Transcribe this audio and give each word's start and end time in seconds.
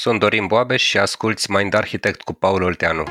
Sunt 0.00 0.20
Dorin 0.20 0.46
Boabeș 0.46 0.82
și 0.82 0.98
asculți 0.98 1.50
Mind 1.50 1.74
Architect 1.74 2.22
cu 2.22 2.32
Paul 2.32 2.62
Olteanu. 2.62 3.02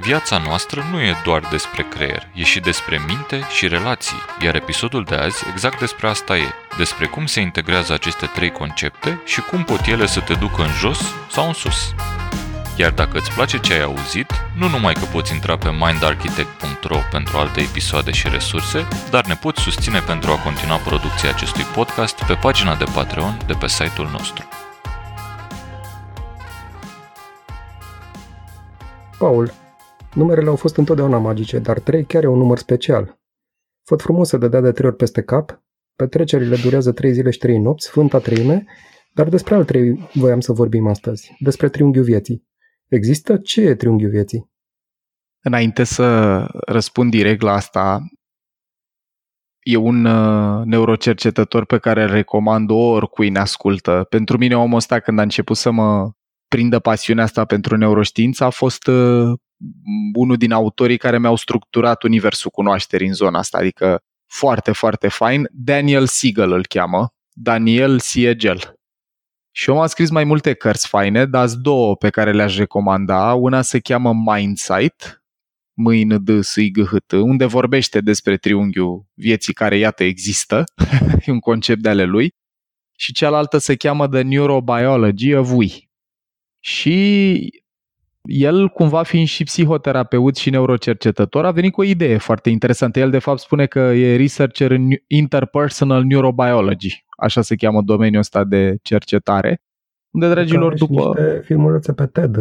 Viața 0.00 0.38
noastră 0.38 0.86
nu 0.90 1.00
e 1.00 1.20
doar 1.24 1.48
despre 1.50 1.82
creier, 1.82 2.28
e 2.34 2.42
și 2.42 2.60
despre 2.60 3.00
minte 3.06 3.40
și 3.56 3.68
relații, 3.68 4.22
iar 4.40 4.54
episodul 4.54 5.04
de 5.04 5.14
azi 5.14 5.44
exact 5.48 5.78
despre 5.78 6.08
asta 6.08 6.36
e, 6.36 6.48
despre 6.76 7.06
cum 7.06 7.26
se 7.26 7.40
integrează 7.40 7.92
aceste 7.92 8.26
trei 8.26 8.50
concepte 8.50 9.20
și 9.24 9.40
cum 9.40 9.64
pot 9.64 9.86
ele 9.86 10.06
să 10.06 10.20
te 10.20 10.34
ducă 10.34 10.62
în 10.62 10.72
jos 10.72 11.14
sau 11.30 11.46
în 11.46 11.52
sus. 11.52 11.94
Iar 12.78 12.92
dacă 12.92 13.18
îți 13.18 13.32
place 13.32 13.58
ce 13.60 13.72
ai 13.72 13.82
auzit, 13.82 14.30
nu 14.58 14.68
numai 14.68 14.94
că 14.94 15.04
poți 15.12 15.34
intra 15.34 15.56
pe 15.58 15.70
mindarchitect.ro 15.70 16.98
pentru 17.10 17.36
alte 17.36 17.60
episoade 17.60 18.10
și 18.10 18.28
resurse, 18.28 18.78
dar 19.10 19.26
ne 19.26 19.34
poți 19.34 19.62
susține 19.62 20.00
pentru 20.00 20.30
a 20.30 20.42
continua 20.42 20.76
producția 20.76 21.30
acestui 21.30 21.64
podcast 21.74 22.16
pe 22.26 22.34
pagina 22.40 22.76
de 22.76 22.84
Patreon 22.94 23.38
de 23.46 23.54
pe 23.60 23.66
site-ul 23.66 24.08
nostru. 24.16 24.44
Paul, 29.18 29.50
numerele 30.14 30.48
au 30.48 30.56
fost 30.56 30.76
întotdeauna 30.76 31.18
magice, 31.18 31.58
dar 31.58 31.78
3 31.78 32.04
chiar 32.04 32.22
e 32.24 32.26
un 32.26 32.38
număr 32.38 32.58
special. 32.58 33.18
Făt 33.84 34.00
frumos 34.00 34.28
să 34.28 34.36
dădea 34.36 34.60
de 34.60 34.72
trei 34.72 34.88
ori 34.88 34.96
peste 34.96 35.22
cap, 35.22 35.62
petrecerile 35.94 36.56
durează 36.56 36.92
3 36.92 37.12
zile 37.12 37.30
și 37.30 37.38
3 37.38 37.58
nopți, 37.58 37.86
Sfânta 37.86 38.18
Treime, 38.18 38.64
dar 39.14 39.28
despre 39.28 39.54
al 39.54 39.64
trei 39.64 40.08
voiam 40.12 40.40
să 40.40 40.52
vorbim 40.52 40.86
astăzi, 40.86 41.36
despre 41.38 41.68
triunghiul 41.68 42.04
vieții. 42.04 42.44
Există? 42.88 43.36
Ce 43.36 43.60
e 43.60 43.74
triunghiul 43.74 44.10
vieții? 44.10 44.50
Înainte 45.42 45.84
să 45.84 46.38
răspund 46.66 47.10
direct 47.10 47.40
la 47.40 47.52
asta, 47.52 48.00
e 49.66 49.76
un 49.76 50.04
uh, 50.04 50.64
neurocercetător 50.64 51.64
pe 51.64 51.78
care 51.78 52.02
îl 52.02 52.08
recomand 52.08 52.70
oricui 52.70 53.28
ne 53.28 53.38
ascultă. 53.38 54.06
Pentru 54.08 54.38
mine 54.38 54.56
omul 54.56 54.76
ăsta 54.76 55.00
când 55.00 55.18
a 55.18 55.22
început 55.22 55.56
să 55.56 55.70
mă 55.70 56.10
prindă 56.48 56.78
pasiunea 56.78 57.24
asta 57.24 57.44
pentru 57.44 57.76
neuroștiință 57.76 58.44
a 58.44 58.50
fost 58.50 58.86
uh, 58.86 59.32
unul 60.14 60.36
din 60.36 60.52
autorii 60.52 60.96
care 60.96 61.18
mi-au 61.18 61.36
structurat 61.36 62.02
universul 62.02 62.50
cunoașterii 62.50 63.06
în 63.06 63.12
zona 63.12 63.38
asta, 63.38 63.58
adică 63.58 64.00
foarte, 64.26 64.72
foarte 64.72 65.08
fain. 65.08 65.48
Daniel 65.52 66.06
Siegel 66.06 66.52
îl 66.52 66.66
cheamă, 66.66 67.08
Daniel 67.32 67.98
Siegel. 67.98 68.74
Și 69.58 69.70
eu 69.70 69.80
am 69.80 69.86
scris 69.86 70.10
mai 70.10 70.24
multe 70.24 70.54
cărți 70.54 70.88
faine, 70.88 71.26
dar 71.26 71.48
două 71.48 71.96
pe 71.96 72.10
care 72.10 72.32
le-aș 72.32 72.56
recomanda. 72.56 73.34
Una 73.34 73.62
se 73.62 73.80
cheamă 73.80 74.12
Mindsight, 74.12 75.24
mâine 75.72 76.18
d 76.18 76.28
s 76.42 76.54
g 76.72 76.84
h 76.84 76.96
t 77.06 77.12
unde 77.12 77.44
vorbește 77.44 78.00
despre 78.00 78.36
triunghiul 78.36 79.06
vieții 79.14 79.52
care, 79.52 79.76
iată, 79.76 80.04
există, 80.04 80.64
e 81.26 81.30
un 81.30 81.38
concept 81.38 81.80
de 81.80 81.88
ale 81.88 82.04
lui, 82.04 82.34
și 82.98 83.12
cealaltă 83.12 83.58
se 83.58 83.76
cheamă 83.76 84.08
The 84.08 84.22
Neurobiology 84.22 85.34
of 85.34 85.50
We. 85.52 85.68
Și 86.60 87.62
el, 88.26 88.68
cumva 88.68 89.02
fiind 89.02 89.26
și 89.26 89.44
psihoterapeut 89.44 90.36
și 90.36 90.50
neurocercetător, 90.50 91.44
a 91.44 91.50
venit 91.50 91.72
cu 91.72 91.80
o 91.80 91.84
idee 91.84 92.16
foarte 92.16 92.50
interesantă. 92.50 92.98
El, 92.98 93.10
de 93.10 93.18
fapt, 93.18 93.38
spune 93.38 93.66
că 93.66 93.78
e 93.78 94.16
researcher 94.16 94.70
în 94.70 94.88
interpersonal 95.06 96.04
neurobiology, 96.04 97.04
așa 97.18 97.42
se 97.42 97.54
cheamă 97.54 97.82
domeniul 97.82 98.20
ăsta 98.20 98.44
de 98.44 98.76
cercetare. 98.82 99.60
Unde, 100.10 100.28
dragilor, 100.28 100.74
după... 100.74 101.14
filmulețe 101.44 101.92
pe 101.92 102.06
TED. 102.06 102.36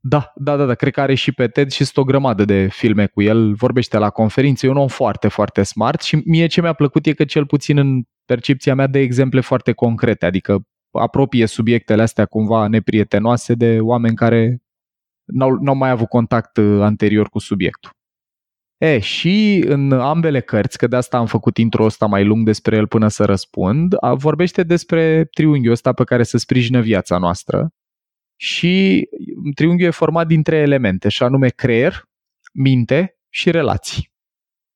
Da, 0.00 0.32
da, 0.34 0.56
da, 0.56 0.64
da, 0.64 0.74
cred 0.74 0.92
că 0.92 1.00
are 1.00 1.14
și 1.14 1.32
pe 1.32 1.46
TED 1.46 1.70
și 1.70 1.84
sunt 1.84 1.96
o 1.96 2.04
grămadă 2.04 2.44
de 2.44 2.68
filme 2.70 3.06
cu 3.06 3.22
el, 3.22 3.54
vorbește 3.54 3.98
la 3.98 4.10
conferințe, 4.10 4.66
e 4.66 4.70
un 4.70 4.76
om 4.76 4.88
foarte, 4.88 5.28
foarte 5.28 5.62
smart 5.62 6.02
și 6.02 6.22
mie 6.24 6.46
ce 6.46 6.60
mi-a 6.60 6.72
plăcut 6.72 7.06
e 7.06 7.12
că 7.12 7.24
cel 7.24 7.46
puțin 7.46 7.78
în 7.78 8.02
percepția 8.24 8.74
mea 8.74 8.86
de 8.86 8.98
exemple 8.98 9.40
foarte 9.40 9.72
concrete, 9.72 10.26
adică 10.26 10.66
apropie 10.90 11.46
subiectele 11.46 12.02
astea 12.02 12.24
cumva 12.24 12.66
neprietenoase 12.66 13.54
de 13.54 13.78
oameni 13.80 14.14
care 14.14 14.62
n-au, 15.24 15.50
n-au 15.50 15.74
mai 15.74 15.90
avut 15.90 16.08
contact 16.08 16.56
uh, 16.56 16.80
anterior 16.80 17.28
cu 17.28 17.38
subiectul. 17.38 17.90
E, 18.76 18.98
și 18.98 19.64
în 19.66 19.92
ambele 19.92 20.40
cărți, 20.40 20.78
că 20.78 20.86
de 20.86 20.96
asta 20.96 21.16
am 21.16 21.26
făcut 21.26 21.56
intro 21.56 21.84
ăsta 21.84 22.06
mai 22.06 22.24
lung 22.24 22.44
despre 22.44 22.76
el 22.76 22.86
până 22.86 23.08
să 23.08 23.24
răspund, 23.24 23.94
a, 24.00 24.14
vorbește 24.14 24.62
despre 24.62 25.24
triunghiul 25.24 25.72
ăsta 25.72 25.92
pe 25.92 26.04
care 26.04 26.22
să 26.22 26.38
sprijină 26.38 26.80
viața 26.80 27.18
noastră. 27.18 27.68
Și 28.36 29.06
triunghiul 29.54 29.88
e 29.88 29.92
format 29.92 30.26
din 30.26 30.42
trei 30.42 30.60
elemente, 30.60 31.08
și 31.08 31.22
anume 31.22 31.48
creier, 31.48 32.02
minte 32.52 33.18
și 33.28 33.50
relații. 33.50 34.12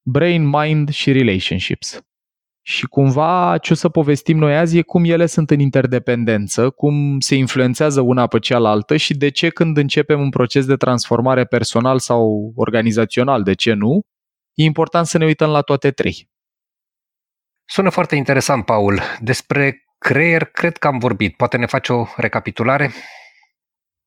Brain, 0.02 0.48
mind 0.48 0.88
și 0.90 1.12
relationships. 1.12 2.00
Și 2.68 2.86
cumva 2.86 3.58
ce 3.58 3.72
o 3.72 3.76
să 3.76 3.88
povestim 3.88 4.38
noi 4.38 4.56
azi 4.56 4.78
e 4.78 4.82
cum 4.82 5.04
ele 5.04 5.26
sunt 5.26 5.50
în 5.50 5.60
interdependență, 5.60 6.70
cum 6.70 7.20
se 7.20 7.34
influențează 7.34 8.00
una 8.00 8.26
pe 8.26 8.38
cealaltă 8.38 8.96
și 8.96 9.14
de 9.14 9.28
ce 9.28 9.48
când 9.48 9.76
începem 9.76 10.20
un 10.20 10.30
proces 10.30 10.66
de 10.66 10.76
transformare 10.76 11.44
personal 11.44 11.98
sau 11.98 12.52
organizațional, 12.56 13.42
de 13.42 13.54
ce 13.54 13.72
nu, 13.72 14.06
e 14.54 14.64
important 14.64 15.06
să 15.06 15.18
ne 15.18 15.24
uităm 15.24 15.50
la 15.50 15.60
toate 15.60 15.90
trei. 15.90 16.28
Sună 17.64 17.90
foarte 17.90 18.16
interesant, 18.16 18.64
Paul. 18.64 19.00
Despre 19.20 19.84
creier 19.98 20.44
cred 20.44 20.76
că 20.76 20.86
am 20.86 20.98
vorbit. 20.98 21.36
Poate 21.36 21.56
ne 21.56 21.66
faci 21.66 21.88
o 21.88 22.04
recapitulare? 22.16 22.90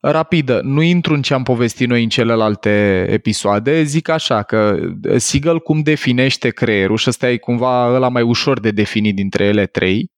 Rapidă. 0.01 0.61
Nu 0.63 0.81
intru 0.81 1.13
în 1.13 1.21
ce 1.21 1.33
am 1.33 1.43
povestit 1.43 1.87
noi 1.87 2.03
în 2.03 2.09
celelalte 2.09 3.05
episoade. 3.09 3.83
Zic 3.83 4.07
așa 4.07 4.43
că 4.43 4.79
Siegel 5.17 5.59
cum 5.59 5.81
definește 5.81 6.49
creierul 6.49 6.97
și 6.97 7.09
ăsta 7.09 7.29
e 7.29 7.37
cumva 7.37 7.93
ăla 7.93 8.09
mai 8.09 8.21
ușor 8.21 8.59
de 8.59 8.71
definit 8.71 9.15
dintre 9.15 9.43
ele 9.43 9.65
trei. 9.65 10.11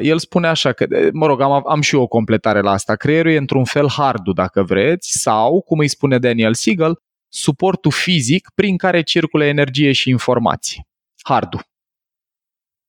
El 0.00 0.18
spune 0.18 0.46
așa 0.46 0.72
că, 0.72 0.86
mă 1.12 1.26
rog, 1.26 1.40
am, 1.40 1.62
am 1.68 1.80
și 1.80 1.94
eu 1.94 2.00
o 2.02 2.06
completare 2.06 2.60
la 2.60 2.70
asta. 2.70 2.94
Creierul 2.94 3.32
e 3.32 3.36
într-un 3.36 3.64
fel 3.64 3.88
hardul, 3.88 4.34
dacă 4.34 4.62
vreți, 4.62 5.10
sau, 5.18 5.60
cum 5.60 5.78
îi 5.78 5.88
spune 5.88 6.18
Daniel 6.18 6.54
Siegel, 6.54 6.98
suportul 7.28 7.90
fizic 7.90 8.50
prin 8.54 8.76
care 8.76 9.02
circulă 9.02 9.44
energie 9.44 9.92
și 9.92 10.10
informații. 10.10 10.86
Hardul. 11.22 11.64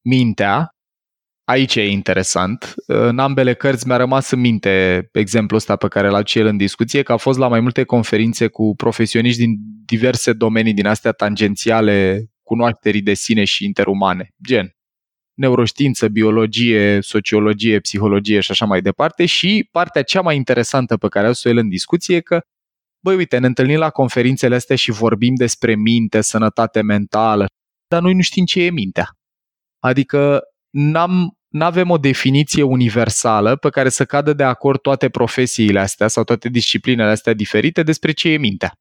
Mintea, 0.02 0.76
Aici 1.50 1.76
e 1.76 1.90
interesant. 1.90 2.74
În 2.86 3.20
ambele 3.20 3.54
cărți 3.54 3.88
mi-a 3.88 3.98
rămas 3.98 4.32
în 4.32 4.40
minte 4.40 5.10
exemplul 5.12 5.60
ăsta 5.60 5.76
pe 5.76 5.88
care 5.88 6.10
l-a 6.10 6.22
el 6.34 6.46
în 6.46 6.58
discuție, 6.58 7.04
că 7.04 7.12
a 7.12 7.18
fost 7.18 7.40
la 7.40 7.48
mai 7.48 7.60
multe 7.60 7.84
conferințe 7.84 8.48
cu 8.48 8.76
profesioniști 8.76 9.40
din 9.40 9.56
diverse 9.86 10.34
domenii 10.34 10.74
din 10.74 10.86
astea 10.86 11.12
tangențiale 11.12 12.26
cunoașterii 12.44 13.02
de 13.02 13.14
sine 13.14 13.44
și 13.44 13.66
interumane, 13.66 14.30
gen 14.48 14.72
neuroștiință, 15.38 16.08
biologie, 16.08 17.02
sociologie, 17.02 17.80
psihologie 17.80 18.40
și 18.40 18.52
așa 18.52 18.66
mai 18.66 18.82
departe 18.82 19.26
și 19.26 19.68
partea 19.72 20.04
cea 20.04 20.22
mai 20.22 20.36
interesantă 20.36 20.98
pe 20.98 21.08
care 21.08 21.28
a 21.28 21.32
o 21.44 21.50
el 21.50 21.58
în 21.58 21.70
discuție 21.70 22.16
e 22.16 22.22
că 22.22 22.42
băi, 23.04 23.16
uite, 23.16 23.38
ne 23.38 23.46
întâlnim 23.46 23.78
la 23.78 23.90
conferințele 23.90 24.56
astea 24.56 24.76
și 24.76 24.92
vorbim 24.92 25.36
despre 25.36 25.76
minte, 25.76 26.22
sănătate 26.22 26.82
mentală, 26.82 27.46
dar 27.88 28.02
noi 28.02 28.14
nu 28.14 28.22
știm 28.22 28.46
ce 28.46 28.64
e 28.64 28.72
mintea. 28.72 29.10
Adică 29.80 30.42
n-am 30.70 31.38
nu 31.48 31.66
avem 31.66 31.90
o 31.90 31.98
definiție 31.98 32.64
universală 32.64 33.56
pe 33.56 33.70
care 33.70 33.90
să 33.90 34.06
cadă 34.06 34.34
de 34.34 34.44
acord 34.44 34.82
toate 34.82 35.10
profesiile 35.10 35.80
astea 35.80 36.08
sau 36.08 36.24
toate 36.24 36.50
disciplinele 36.50 37.10
astea 37.10 37.34
diferite 37.34 37.84
despre 37.84 38.12
ce 38.12 38.30
e 38.30 38.38
mintea. 38.38 38.74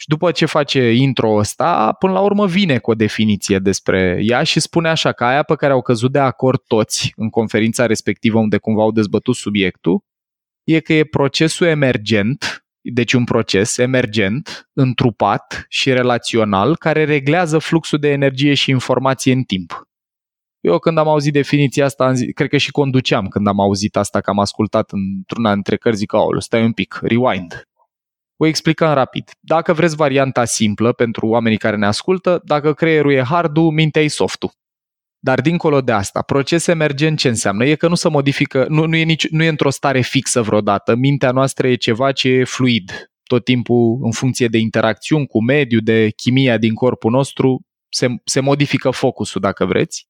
Și 0.00 0.08
după 0.08 0.30
ce 0.30 0.46
face 0.46 0.90
intro 0.92 1.36
ăsta, 1.36 1.92
până 1.92 2.12
la 2.12 2.20
urmă 2.20 2.46
vine 2.46 2.78
cu 2.78 2.90
o 2.90 2.94
definiție 2.94 3.58
despre 3.58 4.18
ea 4.22 4.42
și 4.42 4.60
spune 4.60 4.88
așa 4.88 5.12
că 5.12 5.24
aia 5.24 5.42
pe 5.42 5.54
care 5.54 5.72
au 5.72 5.82
căzut 5.82 6.12
de 6.12 6.18
acord 6.18 6.60
toți 6.66 7.12
în 7.16 7.30
conferința 7.30 7.86
respectivă 7.86 8.38
unde 8.38 8.58
cumva 8.58 8.82
au 8.82 8.92
dezbătut 8.92 9.34
subiectul, 9.34 10.00
e 10.64 10.80
că 10.80 10.92
e 10.92 11.04
procesul 11.04 11.66
emergent, 11.66 12.64
deci 12.80 13.12
un 13.12 13.24
proces 13.24 13.76
emergent, 13.76 14.68
întrupat 14.72 15.66
și 15.68 15.92
relațional 15.92 16.76
care 16.76 17.04
reglează 17.04 17.58
fluxul 17.58 17.98
de 17.98 18.08
energie 18.08 18.54
și 18.54 18.70
informație 18.70 19.32
în 19.32 19.42
timp. 19.42 19.87
Eu 20.60 20.78
când 20.78 20.98
am 20.98 21.08
auzit 21.08 21.32
definiția 21.32 21.84
asta, 21.84 22.04
am 22.04 22.14
zis, 22.14 22.32
cred 22.34 22.48
că 22.48 22.56
și 22.56 22.70
conduceam 22.70 23.28
când 23.28 23.46
am 23.46 23.60
auzit 23.60 23.96
asta, 23.96 24.20
că 24.20 24.30
am 24.30 24.38
ascultat 24.38 24.90
într-una 24.90 25.52
dintre 25.52 25.76
cărți, 25.76 25.98
zic, 25.98 26.12
aoleu, 26.12 26.40
stai 26.40 26.64
un 26.64 26.72
pic, 26.72 26.98
rewind. 27.02 27.62
O 28.36 28.46
explicăm 28.46 28.92
rapid. 28.92 29.30
Dacă 29.40 29.72
vreți 29.72 29.96
varianta 29.96 30.44
simplă 30.44 30.92
pentru 30.92 31.26
oamenii 31.26 31.58
care 31.58 31.76
ne 31.76 31.86
ascultă, 31.86 32.40
dacă 32.44 32.72
creierul 32.72 33.12
e 33.12 33.22
hardul, 33.22 33.70
mintea 33.70 34.02
e 34.02 34.08
softul. 34.08 34.50
Dar 35.20 35.40
dincolo 35.40 35.80
de 35.80 35.92
asta, 35.92 36.22
proces 36.22 36.66
emergent 36.66 37.18
ce 37.18 37.28
înseamnă? 37.28 37.64
E 37.64 37.74
că 37.74 37.88
nu 37.88 37.94
se 37.94 38.08
modifică, 38.08 38.66
nu, 38.68 38.86
nu, 38.86 38.96
e, 38.96 39.02
nici, 39.02 39.28
nu 39.28 39.42
e 39.42 39.48
într-o 39.48 39.70
stare 39.70 40.00
fixă 40.00 40.42
vreodată. 40.42 40.94
Mintea 40.94 41.30
noastră 41.30 41.68
e 41.68 41.74
ceva 41.74 42.12
ce 42.12 42.28
e 42.28 42.44
fluid. 42.44 43.10
Tot 43.22 43.44
timpul, 43.44 43.98
în 44.02 44.10
funcție 44.10 44.48
de 44.48 44.58
interacțiuni 44.58 45.26
cu 45.26 45.42
mediul, 45.42 45.80
de 45.84 46.10
chimia 46.16 46.58
din 46.58 46.74
corpul 46.74 47.10
nostru, 47.10 47.60
se, 47.88 48.06
se 48.24 48.40
modifică 48.40 48.90
focusul, 48.90 49.40
dacă 49.40 49.64
vreți 49.64 50.07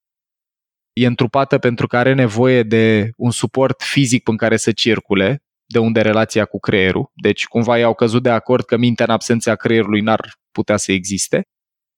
e 0.98 1.06
întrupată 1.06 1.58
pentru 1.58 1.86
că 1.86 1.96
are 1.96 2.14
nevoie 2.14 2.62
de 2.62 3.10
un 3.16 3.30
suport 3.30 3.82
fizic 3.82 4.28
în 4.28 4.36
care 4.36 4.56
să 4.56 4.72
circule, 4.72 5.42
de 5.66 5.78
unde 5.78 6.00
relația 6.00 6.44
cu 6.44 6.58
creierul. 6.58 7.10
Deci 7.14 7.46
cumva 7.46 7.78
ei 7.78 7.84
au 7.84 7.94
căzut 7.94 8.22
de 8.22 8.30
acord 8.30 8.64
că 8.64 8.76
mintea 8.76 9.04
în 9.04 9.10
absența 9.10 9.54
creierului 9.54 10.00
n-ar 10.00 10.32
putea 10.52 10.76
să 10.76 10.92
existe. 10.92 11.42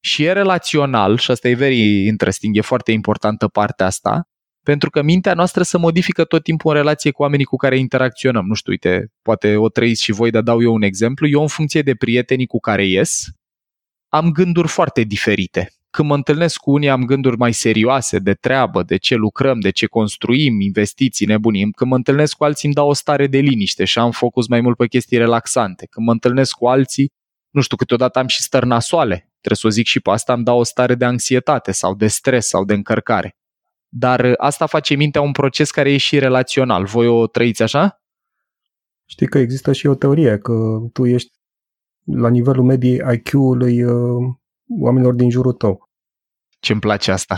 Și 0.03 0.25
e 0.25 0.33
relațional, 0.33 1.19
și 1.19 1.31
asta 1.31 1.49
e 1.49 1.55
very 1.55 2.07
interesting, 2.07 2.57
e 2.57 2.61
foarte 2.61 2.93
importantă 2.93 3.49
partea 3.49 3.87
asta, 3.87 4.23
pentru 4.65 4.91
că 4.91 5.03
mintea 5.03 5.35
noastră 5.35 5.63
se 5.63 5.79
modifică 5.79 6.25
tot 6.25 6.43
timpul 6.43 6.71
în 6.71 6.77
relație 6.77 7.11
cu 7.11 7.23
oamenii 7.23 7.45
cu 7.45 7.57
care 7.57 7.79
interacționăm. 7.79 8.47
Nu 8.47 8.55
știu, 8.55 8.73
uite, 8.73 9.13
poate 9.23 9.57
o 9.57 9.69
trăiți 9.69 10.03
și 10.03 10.13
voi, 10.13 10.31
dar 10.31 10.43
dau 10.43 10.63
eu 10.63 10.73
un 10.73 10.83
exemplu. 10.83 11.29
Eu, 11.29 11.41
în 11.41 11.49
funcție 11.49 11.83
de 11.83 11.95
prietenii 11.95 12.47
cu 12.47 12.59
care 12.59 12.87
ies, 12.87 13.25
am 14.09 14.31
gânduri 14.31 14.69
foarte 14.69 15.03
diferite. 15.03 15.73
Când 15.91 16.09
mă 16.09 16.15
întâlnesc 16.15 16.61
cu 16.61 16.71
unii, 16.71 16.89
am 16.89 17.05
gânduri 17.05 17.37
mai 17.37 17.53
serioase 17.53 18.19
de 18.19 18.35
treabă, 18.35 18.83
de 18.83 18.97
ce 18.97 19.15
lucrăm, 19.15 19.61
de 19.61 19.71
ce 19.71 19.87
construim, 19.87 20.61
investiții, 20.61 21.27
nebunim. 21.27 21.71
Când 21.71 21.91
mă 21.91 21.97
întâlnesc 21.97 22.37
cu 22.37 22.45
alții, 22.45 22.67
îmi 22.67 22.75
dau 22.75 22.89
o 22.89 22.93
stare 22.93 23.27
de 23.27 23.39
liniște 23.39 23.85
și 23.85 23.99
am 23.99 24.11
focus 24.11 24.49
mai 24.49 24.61
mult 24.61 24.77
pe 24.77 24.87
chestii 24.87 25.19
relaxante. 25.19 25.87
Când 25.87 26.07
mă 26.07 26.13
întâlnesc 26.13 26.53
cu 26.53 26.67
alții, 26.67 27.13
nu 27.51 27.61
știu, 27.61 27.77
câteodată 27.77 28.19
am 28.19 28.27
și 28.27 28.43
stări 28.43 28.67
nasoale. 28.67 29.17
Trebuie 29.17 29.57
să 29.57 29.67
o 29.67 29.71
zic 29.71 29.87
și 29.87 30.01
pe 30.01 30.11
asta, 30.11 30.33
îmi 30.33 30.45
dau 30.45 30.59
o 30.59 30.63
stare 30.63 30.95
de 30.95 31.05
anxietate 31.05 31.73
sau 31.73 31.95
de 31.95 32.07
stres 32.07 32.47
sau 32.49 32.65
de 32.65 32.75
încărcare. 32.75 33.37
Dar 33.89 34.35
asta 34.37 34.67
face 34.67 34.95
mintea 34.95 35.21
un 35.21 35.33
proces 35.33 35.71
care 35.71 35.93
e 35.93 35.97
și 35.97 36.19
relațional. 36.19 36.85
Voi 36.85 37.07
o 37.07 37.27
trăiți 37.27 37.63
așa? 37.63 38.01
Știi 39.05 39.27
că 39.27 39.39
există 39.39 39.73
și 39.73 39.87
o 39.87 39.95
teorie 39.95 40.39
că 40.39 40.79
tu 40.93 41.07
ești 41.07 41.31
la 42.05 42.29
nivelul 42.29 42.65
medii 42.65 43.01
IQ-ului 43.13 43.83
uh, 43.83 44.35
oamenilor 44.79 45.15
din 45.15 45.31
jurul 45.31 45.53
tău. 45.53 45.89
Ce 46.61 46.73
îmi 46.73 46.81
place 46.81 47.11
asta? 47.11 47.37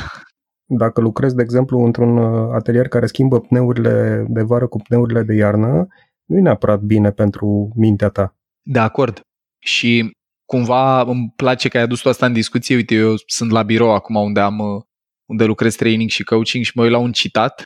Dacă 0.64 1.00
lucrezi, 1.00 1.34
de 1.34 1.43
exemplu, 1.43 1.84
într-un 1.84 2.17
uh, 2.17 2.50
atelier 2.55 2.88
care 2.88 3.06
schimbă 3.06 3.40
pneurile 3.40 4.26
de 4.29 4.43
vară 4.43 4.67
cu 4.67 4.79
pneurile 4.79 5.23
de 5.23 5.34
iarnă, 5.34 5.87
nu 6.25 6.37
e 6.37 6.40
neapărat 6.40 6.81
bine 6.81 7.11
pentru 7.11 7.73
mintea 7.75 8.08
ta. 8.08 8.37
De 8.62 8.79
acord. 8.79 9.20
Și 9.58 10.11
cumva 10.44 11.02
îmi 11.02 11.32
place 11.37 11.69
că 11.69 11.76
ai 11.76 11.82
adus 11.82 12.05
asta 12.05 12.26
în 12.26 12.32
discuție. 12.32 12.75
Uite, 12.75 12.94
eu 12.94 13.14
sunt 13.26 13.50
la 13.50 13.62
birou 13.62 13.94
acum 13.94 14.14
unde 14.14 14.40
am 14.40 14.58
uh, 14.58 14.82
unde 15.29 15.44
lucrez 15.44 15.75
training 15.75 16.11
și 16.11 16.25
coaching 16.25 16.64
și 16.64 16.73
mă 16.75 16.82
uit 16.82 16.93
la 16.93 16.99
un 16.99 17.12
citat 17.12 17.62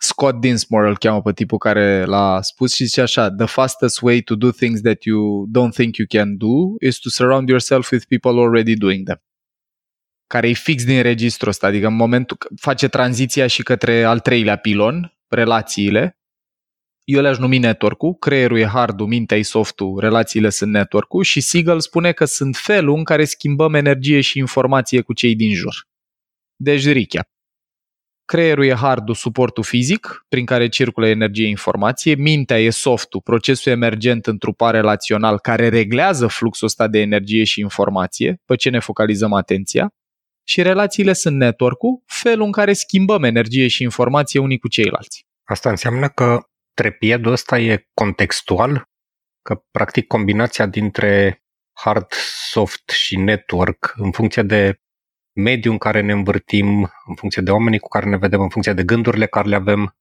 Scott 0.00 0.40
Dinsmore 0.40 0.88
îl 0.88 0.98
cheamă 0.98 1.22
pe 1.22 1.32
tipul 1.32 1.58
care 1.58 2.04
l-a 2.04 2.42
spus 2.42 2.74
și 2.74 2.84
zice 2.84 3.00
așa 3.00 3.30
The 3.30 3.46
fastest 3.46 4.00
way 4.00 4.20
to 4.20 4.34
do 4.34 4.50
things 4.50 4.80
that 4.80 5.02
you 5.02 5.46
don't 5.46 5.74
think 5.74 5.96
you 5.96 6.06
can 6.08 6.36
do 6.36 6.86
is 6.86 6.98
to 6.98 7.08
surround 7.08 7.48
yourself 7.48 7.90
with 7.90 8.04
people 8.08 8.40
already 8.40 8.74
doing 8.74 9.04
them. 9.04 9.22
Care 10.26 10.48
e 10.48 10.52
fix 10.52 10.84
din 10.84 11.02
registrul 11.02 11.48
ăsta, 11.48 11.66
adică 11.66 11.86
în 11.86 11.94
momentul 11.94 12.36
face 12.60 12.88
tranziția 12.88 13.46
și 13.46 13.62
către 13.62 14.04
al 14.04 14.20
treilea 14.20 14.56
pilon, 14.56 15.18
relațiile. 15.28 16.18
Eu 17.04 17.20
le-aș 17.20 17.38
numi 17.38 17.58
network-ul, 17.58 18.14
creierul 18.14 18.58
e 18.58 18.66
hard 18.66 19.00
mintea 19.00 19.36
e 19.36 19.42
soft-ul, 19.42 20.00
relațiile 20.00 20.50
sunt 20.50 20.70
network-ul 20.70 21.22
și 21.22 21.40
Siegel 21.40 21.80
spune 21.80 22.12
că 22.12 22.24
sunt 22.24 22.56
felul 22.56 22.96
în 22.96 23.04
care 23.04 23.24
schimbăm 23.24 23.74
energie 23.74 24.20
și 24.20 24.38
informație 24.38 25.00
cu 25.00 25.12
cei 25.12 25.36
din 25.36 25.54
jur. 25.54 25.88
Deci 26.56 26.86
recap. 26.86 27.28
Creierul 28.28 28.64
e 28.64 28.74
hardul, 28.74 29.14
suportul 29.14 29.62
fizic, 29.62 30.24
prin 30.28 30.44
care 30.44 30.68
circulă 30.68 31.06
energie 31.06 31.46
informație, 31.46 32.14
mintea 32.14 32.58
e 32.58 32.70
softul, 32.70 33.20
procesul 33.20 33.72
emergent 33.72 34.26
în 34.26 34.38
trupa 34.38 34.70
relațional 34.70 35.38
care 35.38 35.68
reglează 35.68 36.26
fluxul 36.26 36.66
ăsta 36.66 36.88
de 36.88 36.98
energie 36.98 37.44
și 37.44 37.60
informație, 37.60 38.40
pe 38.44 38.56
ce 38.56 38.70
ne 38.70 38.78
focalizăm 38.78 39.32
atenția, 39.32 39.88
și 40.46 40.62
relațiile 40.62 41.12
sunt 41.12 41.36
network-ul, 41.36 42.02
felul 42.06 42.44
în 42.44 42.52
care 42.52 42.72
schimbăm 42.72 43.22
energie 43.22 43.68
și 43.68 43.82
informație 43.82 44.40
unii 44.40 44.58
cu 44.58 44.68
ceilalți. 44.68 45.26
Asta 45.44 45.70
înseamnă 45.70 46.08
că 46.08 46.40
trepiedul 46.74 47.32
ăsta 47.32 47.58
e 47.58 47.86
contextual, 47.94 48.84
că 49.42 49.62
practic 49.70 50.06
combinația 50.06 50.66
dintre 50.66 51.42
hard, 51.72 52.06
soft 52.50 52.88
și 52.88 53.16
network 53.16 53.94
în 53.96 54.10
funcție 54.10 54.42
de 54.42 54.80
mediul 55.38 55.72
în 55.72 55.78
care 55.78 56.00
ne 56.00 56.12
învârtim, 56.12 56.92
în 57.06 57.14
funcție 57.14 57.42
de 57.42 57.50
oamenii 57.50 57.78
cu 57.78 57.88
care 57.88 58.06
ne 58.06 58.16
vedem, 58.16 58.40
în 58.40 58.48
funcție 58.48 58.72
de 58.72 58.82
gândurile 58.82 59.26
care 59.26 59.48
le 59.48 59.54
avem, 59.54 59.96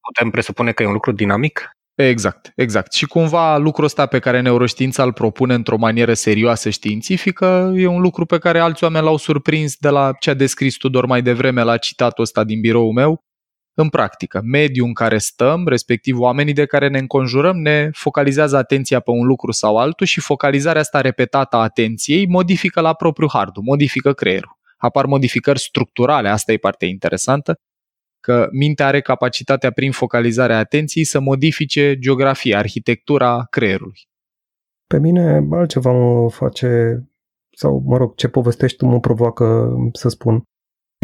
putem 0.00 0.30
presupune 0.30 0.72
că 0.72 0.82
e 0.82 0.86
un 0.86 0.92
lucru 0.92 1.12
dinamic? 1.12 1.70
Exact, 1.94 2.52
exact. 2.56 2.92
Și 2.92 3.06
cumva 3.06 3.56
lucrul 3.56 3.84
ăsta 3.84 4.06
pe 4.06 4.18
care 4.18 4.40
neuroștiința 4.40 5.02
îl 5.02 5.12
propune 5.12 5.54
într-o 5.54 5.76
manieră 5.76 6.14
serioasă 6.14 6.70
științifică 6.70 7.72
e 7.76 7.86
un 7.86 8.00
lucru 8.00 8.26
pe 8.26 8.38
care 8.38 8.58
alți 8.58 8.84
oameni 8.84 9.04
l-au 9.04 9.16
surprins 9.16 9.76
de 9.76 9.88
la 9.88 10.12
ce 10.20 10.30
a 10.30 10.34
descris 10.34 10.76
tu 10.76 10.88
doar 10.88 11.04
mai 11.04 11.22
devreme 11.22 11.62
la 11.62 11.76
citatul 11.76 12.24
ăsta 12.24 12.44
din 12.44 12.60
biroul 12.60 12.92
meu, 12.92 13.24
în 13.80 13.88
practică. 13.88 14.40
Mediul 14.44 14.86
în 14.86 14.92
care 14.92 15.18
stăm, 15.18 15.66
respectiv 15.66 16.18
oamenii 16.18 16.52
de 16.52 16.66
care 16.66 16.88
ne 16.88 16.98
înconjurăm, 16.98 17.56
ne 17.56 17.90
focalizează 17.92 18.56
atenția 18.56 19.00
pe 19.00 19.10
un 19.10 19.26
lucru 19.26 19.50
sau 19.50 19.76
altul 19.76 20.06
și 20.06 20.20
focalizarea 20.20 20.80
asta 20.80 21.00
repetată 21.00 21.56
a 21.56 21.62
atenției 21.62 22.26
modifică 22.26 22.80
la 22.80 22.94
propriu 22.94 23.28
hardul, 23.32 23.62
modifică 23.62 24.12
creierul. 24.12 24.58
Apar 24.76 25.06
modificări 25.06 25.58
structurale, 25.58 26.28
asta 26.28 26.52
e 26.52 26.56
partea 26.56 26.88
interesantă, 26.88 27.60
că 28.20 28.48
mintea 28.52 28.86
are 28.86 29.00
capacitatea 29.00 29.70
prin 29.70 29.92
focalizarea 29.92 30.58
atenției 30.58 31.04
să 31.04 31.20
modifice 31.20 31.98
geografia, 31.98 32.58
arhitectura 32.58 33.46
creierului. 33.50 34.08
Pe 34.86 34.98
mine 34.98 35.46
altceva 35.50 35.92
mă 35.92 36.30
face, 36.30 37.02
sau 37.50 37.82
mă 37.86 37.96
rog, 37.96 38.14
ce 38.14 38.28
povestești 38.28 38.76
tu 38.76 38.86
mă 38.86 39.00
provoacă 39.00 39.76
să 39.92 40.08
spun. 40.08 40.42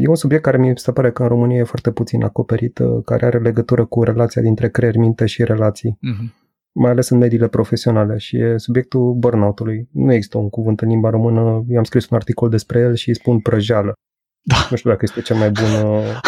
E 0.02 0.08
un 0.08 0.14
subiect 0.14 0.42
care 0.42 0.58
mi 0.58 0.78
se 0.78 0.92
pare 0.92 1.12
că 1.12 1.22
în 1.22 1.28
România 1.28 1.58
e 1.58 1.62
foarte 1.62 1.90
puțin 1.90 2.22
acoperit, 2.22 2.78
uh, 2.78 3.04
care 3.04 3.26
are 3.26 3.38
legătură 3.38 3.84
cu 3.84 4.02
relația 4.02 4.42
dintre 4.42 4.70
creier, 4.70 4.96
minte 4.96 5.26
și 5.26 5.44
relații. 5.44 5.98
Uh-huh. 5.98 6.44
Mai 6.72 6.90
ales 6.90 7.08
în 7.08 7.18
mediile 7.18 7.48
profesionale 7.48 8.16
și 8.16 8.36
e 8.36 8.58
subiectul 8.58 9.14
burnout-ului. 9.14 9.88
Nu 9.92 10.12
există 10.12 10.38
un 10.38 10.48
cuvânt 10.48 10.80
în 10.80 10.88
limba 10.88 11.10
română, 11.10 11.64
i-am 11.68 11.84
scris 11.84 12.08
un 12.08 12.16
articol 12.16 12.48
despre 12.48 12.78
el 12.78 12.94
și 12.94 13.08
îi 13.08 13.14
spun 13.14 13.40
prăjeală. 13.40 13.92
Da. 14.42 14.56
Nu 14.70 14.76
știu 14.76 14.90
dacă 14.90 15.02
este 15.04 15.20
cel 15.20 15.36
mai 15.36 15.50
bun, 15.50 15.90
uh, 15.90 16.20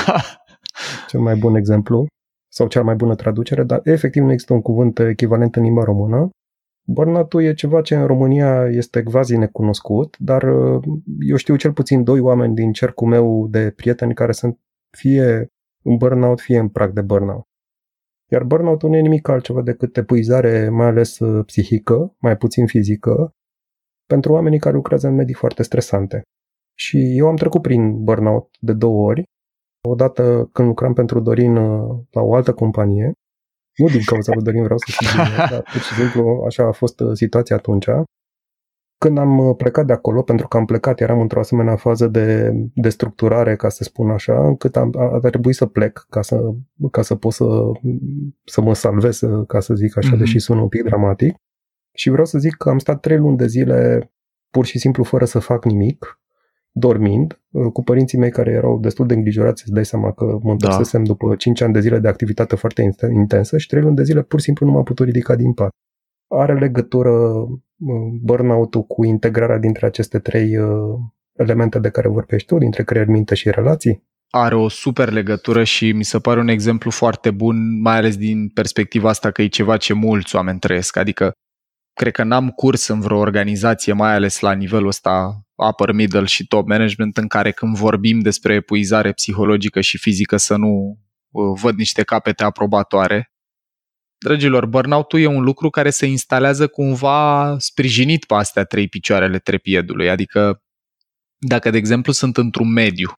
cel 1.11 1.21
mai 1.21 1.37
bun 1.37 1.55
exemplu 1.55 2.07
sau 2.53 2.67
cea 2.67 2.83
mai 2.83 2.95
bună 2.95 3.15
traducere, 3.15 3.63
dar 3.63 3.81
efectiv 3.85 4.23
nu 4.23 4.33
există 4.33 4.53
un 4.53 4.63
cuvânt 4.63 4.99
echivalent 4.99 5.57
în 5.57 5.63
limba 5.63 5.85
română 5.85 6.29
burnout 6.91 7.33
e 7.33 7.53
ceva 7.53 7.81
ce 7.81 7.97
în 7.97 8.07
România 8.07 8.65
este 8.65 9.03
quasi 9.03 9.37
necunoscut, 9.37 10.17
dar 10.19 10.43
uh, 10.43 10.83
eu 11.21 11.37
știu 11.37 11.57
cel 11.57 11.73
puțin 11.73 12.05
doi 12.05 12.21
oameni 12.21 12.55
din 12.55 12.73
cercul 12.73 13.09
meu 13.09 13.49
de 13.51 13.71
prieteni 13.71 14.15
care 14.15 14.33
sunt 14.33 14.59
fie 14.97 15.53
în 15.83 15.97
burnout, 15.97 16.41
fie 16.41 16.59
în 16.59 16.69
prag 16.69 16.93
de 16.93 17.01
burnout. 17.01 17.47
Iar 18.31 18.45
burnout 18.45 18.83
nu 18.83 18.97
e 18.97 19.01
nimic 19.01 19.29
altceva 19.29 19.63
decât 19.63 19.97
epuizare, 19.97 20.69
mai 20.69 20.87
ales 20.87 21.19
uh, 21.19 21.45
psihică, 21.45 22.17
mai 22.19 22.37
puțin 22.37 22.67
fizică, 22.67 23.33
pentru 24.07 24.33
oamenii 24.33 24.59
care 24.59 24.75
lucrează 24.75 25.07
în 25.09 25.15
medii 25.15 25.35
foarte 25.35 25.63
stresante. 25.63 26.23
Și 26.75 27.17
eu 27.17 27.27
am 27.27 27.37
trecut 27.37 27.63
prin 27.63 28.05
burnout 28.05 28.57
de 28.61 28.73
două 28.73 29.07
ori. 29.07 29.23
Odată 29.89 30.49
când 30.53 30.69
lucram 30.69 30.93
pentru 30.93 31.21
Dorin 31.21 31.57
uh, 31.57 32.01
la 32.11 32.23
o 32.23 32.35
altă 32.35 32.53
companie 32.53 33.13
nu 33.79 33.89
din 33.89 34.03
cauza 34.05 34.33
lui 34.35 34.43
Dorin 34.43 34.63
vreau 34.63 34.79
să 34.79 34.85
fiu 34.89 35.23
dar 35.51 35.63
pur 35.63 35.81
și 35.81 35.95
simplu 35.95 36.45
așa 36.47 36.67
a 36.67 36.73
fost 36.73 37.01
uh, 37.01 37.11
situația 37.13 37.57
atunci. 37.57 37.87
Când 38.99 39.19
am 39.19 39.39
uh, 39.39 39.57
plecat 39.57 39.87
de 39.87 39.93
acolo, 39.93 40.23
pentru 40.23 40.49
că 40.49 40.57
am 40.57 40.65
plecat, 40.65 41.01
eram 41.01 41.21
într-o 41.21 41.41
asemenea 41.41 41.77
fază 41.77 42.07
de, 42.07 42.53
de 42.75 42.89
structurare, 42.89 43.57
ca 43.57 43.69
să 43.69 43.83
spun 43.83 44.11
așa, 44.11 44.47
încât 44.47 44.77
am, 44.77 44.95
a, 44.99 45.21
a 45.23 45.29
trebuit 45.29 45.55
să 45.55 45.67
plec 45.67 46.07
ca 46.09 46.23
să, 46.23 46.55
ca 46.91 47.03
să 47.03 47.15
pot 47.15 47.33
să, 47.33 47.45
să 48.45 48.61
mă 48.61 48.75
salvez, 48.75 49.21
uh, 49.21 49.47
ca 49.47 49.61
să 49.61 49.75
zic 49.75 49.97
așa, 49.97 50.15
mm-hmm. 50.15 50.19
deși 50.19 50.39
sună 50.39 50.61
un 50.61 50.69
pic 50.69 50.83
dramatic. 50.83 51.37
Și 51.95 52.11
vreau 52.11 52.25
să 52.25 52.39
zic 52.39 52.55
că 52.55 52.69
am 52.69 52.79
stat 52.79 53.01
trei 53.01 53.19
luni 53.19 53.37
de 53.37 53.47
zile 53.47 54.11
pur 54.51 54.65
și 54.65 54.79
simplu 54.79 55.03
fără 55.03 55.25
să 55.25 55.39
fac 55.39 55.65
nimic, 55.65 56.21
dormind, 56.79 57.41
uh, 57.51 57.73
cu 57.73 57.83
părinții 57.83 58.19
mei 58.19 58.31
care 58.31 58.51
erau 58.51 58.79
destul 58.79 59.07
de 59.07 59.15
îngrijorați, 59.15 59.63
să 59.63 59.73
dai 59.73 59.85
seama 59.85 60.13
că 60.13 60.39
mă 60.43 60.51
întorsesem 60.51 61.05
da. 61.05 61.07
după 61.07 61.35
5 61.37 61.61
ani 61.61 61.73
de 61.73 61.81
zile 61.81 61.99
de 61.99 62.09
activitate 62.09 62.57
foarte 62.57 62.91
intensă 63.13 63.59
și 63.59 63.67
3 63.67 63.83
luni 63.83 63.97
de 63.97 64.03
zile 64.03 64.23
pur 64.23 64.39
și 64.39 64.45
simplu 64.45 64.67
nu 64.67 64.73
m-am 64.73 64.83
putut 64.83 65.07
ridica 65.07 65.37
din 65.37 65.53
pat. 65.53 65.71
Are 66.29 66.59
legătură 66.59 67.11
uh, 67.11 67.49
burnout-ul 68.23 68.83
cu 68.83 69.05
integrarea 69.05 69.59
dintre 69.59 69.87
aceste 69.87 70.19
trei 70.19 70.57
uh, 70.57 70.99
elemente 71.33 71.79
de 71.79 71.91
care 71.91 72.09
vorbești 72.09 72.47
tu, 72.47 72.59
dintre 72.59 72.85
creier, 72.85 73.07
minte 73.07 73.35
și 73.35 73.51
relații? 73.51 74.07
Are 74.31 74.55
o 74.55 74.69
super 74.69 75.11
legătură 75.11 75.65
și 75.65 75.93
mi 75.93 76.05
se 76.05 76.19
pare 76.19 76.41
un 76.41 76.49
exemplu 76.49 76.91
foarte 76.91 77.31
bun, 77.31 77.81
mai 77.81 77.97
ales 77.97 78.17
din 78.17 78.49
perspectiva 78.49 79.09
asta 79.09 79.31
că 79.31 79.43
e 79.43 79.47
ceva 79.47 79.77
ce 79.77 79.93
mulți 79.93 80.37
oameni 80.37 80.59
trăiesc. 80.59 80.97
Adică 80.97 81.33
cred 81.99 82.13
că 82.13 82.23
n-am 82.23 82.49
curs 82.49 82.87
în 82.87 83.01
vreo 83.01 83.19
organizație, 83.19 83.93
mai 83.93 84.15
ales 84.15 84.41
la 84.41 84.53
nivelul 84.53 84.87
ăsta 84.87 85.43
upper, 85.69 85.93
middle 85.93 86.25
și 86.25 86.47
top 86.47 86.69
management, 86.69 87.17
în 87.17 87.27
care 87.27 87.51
când 87.51 87.77
vorbim 87.77 88.21
despre 88.21 88.55
epuizare 88.55 89.13
psihologică 89.13 89.81
și 89.81 89.99
fizică 89.99 90.37
să 90.37 90.57
nu 90.57 90.99
uh, 91.31 91.61
văd 91.61 91.77
niște 91.77 92.03
capete 92.03 92.45
aprobatoare. 92.45 93.33
Dragilor, 94.19 94.67
burnout-ul 94.67 95.21
e 95.21 95.27
un 95.27 95.43
lucru 95.43 95.71
care 95.71 95.91
se 95.91 96.07
instalează 96.07 96.67
cumva 96.67 97.55
sprijinit 97.59 98.25
pe 98.25 98.35
astea 98.35 98.65
trei 98.65 98.89
picioarele 98.89 99.39
trepiedului, 99.39 100.11
adică 100.11 100.63
dacă, 101.39 101.71
de 101.71 101.77
exemplu, 101.77 102.13
sunt 102.13 102.37
într-un 102.37 102.73
mediu 102.73 103.13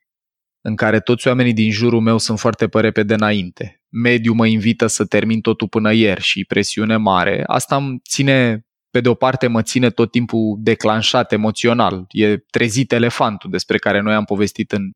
în 0.61 0.77
care 0.77 1.01
toți 1.01 1.27
oamenii 1.27 1.53
din 1.53 1.71
jurul 1.71 2.01
meu 2.01 2.19
sunt 2.19 2.39
foarte 2.39 2.69
pe 2.69 2.81
repede 2.81 3.15
înainte, 3.15 3.83
mediul 3.89 4.35
mă 4.35 4.47
invită 4.47 4.87
să 4.87 5.05
termin 5.05 5.41
totul 5.41 5.69
până 5.69 5.93
ieri 5.93 6.23
și 6.23 6.45
presiune 6.45 6.97
mare, 6.97 7.43
asta 7.47 7.77
îmi 7.77 8.01
ține, 8.09 8.67
pe 8.91 9.01
de 9.01 9.09
o 9.09 9.15
parte 9.15 9.47
mă 9.47 9.63
ține 9.63 9.91
tot 9.91 10.11
timpul 10.11 10.57
declanșat 10.59 11.33
emoțional. 11.33 12.05
E 12.09 12.37
trezit 12.37 12.93
elefantul 12.93 13.51
despre 13.51 13.79
care 13.79 14.01
noi 14.01 14.15
am 14.15 14.25
povestit 14.25 14.73
în 14.73 14.91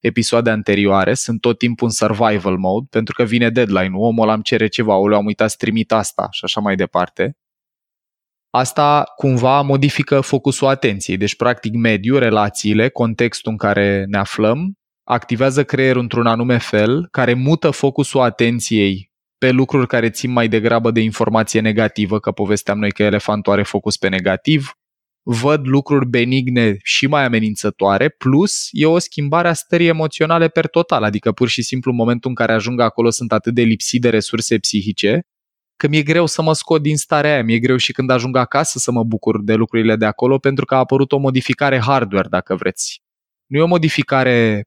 episoade 0.00 0.50
anterioare, 0.50 1.14
sunt 1.14 1.40
tot 1.40 1.58
timpul 1.58 1.86
în 1.86 1.92
survival 1.92 2.56
mode, 2.56 2.86
pentru 2.90 3.14
că 3.14 3.24
vine 3.24 3.50
deadline-ul, 3.50 4.02
omul 4.02 4.22
ăla 4.22 4.32
îmi 4.32 4.42
cere 4.42 4.66
ceva, 4.66 4.96
o 4.96 5.14
am 5.14 5.26
uitat 5.26 5.50
să 5.50 5.56
trimit 5.58 5.92
asta 5.92 6.28
și 6.30 6.44
așa 6.44 6.60
mai 6.60 6.76
departe. 6.76 7.36
Asta 8.50 9.12
cumva 9.16 9.60
modifică 9.60 10.20
focusul 10.20 10.66
atenției, 10.66 11.16
deci 11.16 11.36
practic 11.36 11.74
mediul, 11.74 12.18
relațiile, 12.18 12.88
contextul 12.88 13.50
în 13.50 13.58
care 13.58 14.04
ne 14.04 14.18
aflăm, 14.18 14.72
activează 15.04 15.64
creierul 15.64 16.02
într-un 16.02 16.26
anume 16.26 16.58
fel, 16.58 17.08
care 17.10 17.34
mută 17.34 17.70
focusul 17.70 18.20
atenției 18.20 19.07
pe 19.38 19.50
lucruri 19.50 19.86
care 19.86 20.10
țin 20.10 20.30
mai 20.30 20.48
degrabă 20.48 20.90
de 20.90 21.00
informație 21.00 21.60
negativă, 21.60 22.18
că 22.18 22.30
povesteam 22.30 22.78
noi 22.78 22.92
că 22.92 23.02
elefantul 23.02 23.52
are 23.52 23.62
focus 23.62 23.96
pe 23.96 24.08
negativ, 24.08 24.72
văd 25.22 25.66
lucruri 25.66 26.06
benigne 26.06 26.76
și 26.82 27.06
mai 27.06 27.24
amenințătoare, 27.24 28.08
plus 28.08 28.68
e 28.70 28.86
o 28.86 28.98
schimbare 28.98 29.48
a 29.48 29.52
stării 29.52 29.86
emoționale 29.86 30.48
per 30.48 30.66
total, 30.66 31.02
adică 31.02 31.32
pur 31.32 31.48
și 31.48 31.62
simplu 31.62 31.90
în 31.90 31.96
momentul 31.96 32.30
în 32.30 32.36
care 32.36 32.52
ajung 32.52 32.80
acolo 32.80 33.10
sunt 33.10 33.32
atât 33.32 33.54
de 33.54 33.62
lipsit 33.62 34.00
de 34.00 34.10
resurse 34.10 34.58
psihice, 34.58 35.20
că 35.76 35.88
mi-e 35.88 36.02
greu 36.02 36.26
să 36.26 36.42
mă 36.42 36.52
scot 36.52 36.82
din 36.82 36.96
starea 36.96 37.32
aia, 37.32 37.42
mi-e 37.42 37.58
greu 37.58 37.76
și 37.76 37.92
când 37.92 38.10
ajung 38.10 38.36
acasă 38.36 38.78
să 38.78 38.90
mă 38.90 39.04
bucur 39.04 39.42
de 39.42 39.54
lucrurile 39.54 39.96
de 39.96 40.04
acolo, 40.04 40.38
pentru 40.38 40.64
că 40.64 40.74
a 40.74 40.78
apărut 40.78 41.12
o 41.12 41.18
modificare 41.18 41.80
hardware, 41.80 42.28
dacă 42.28 42.54
vreți. 42.54 43.02
Nu 43.46 43.58
e 43.58 43.62
o 43.62 43.66
modificare, 43.66 44.62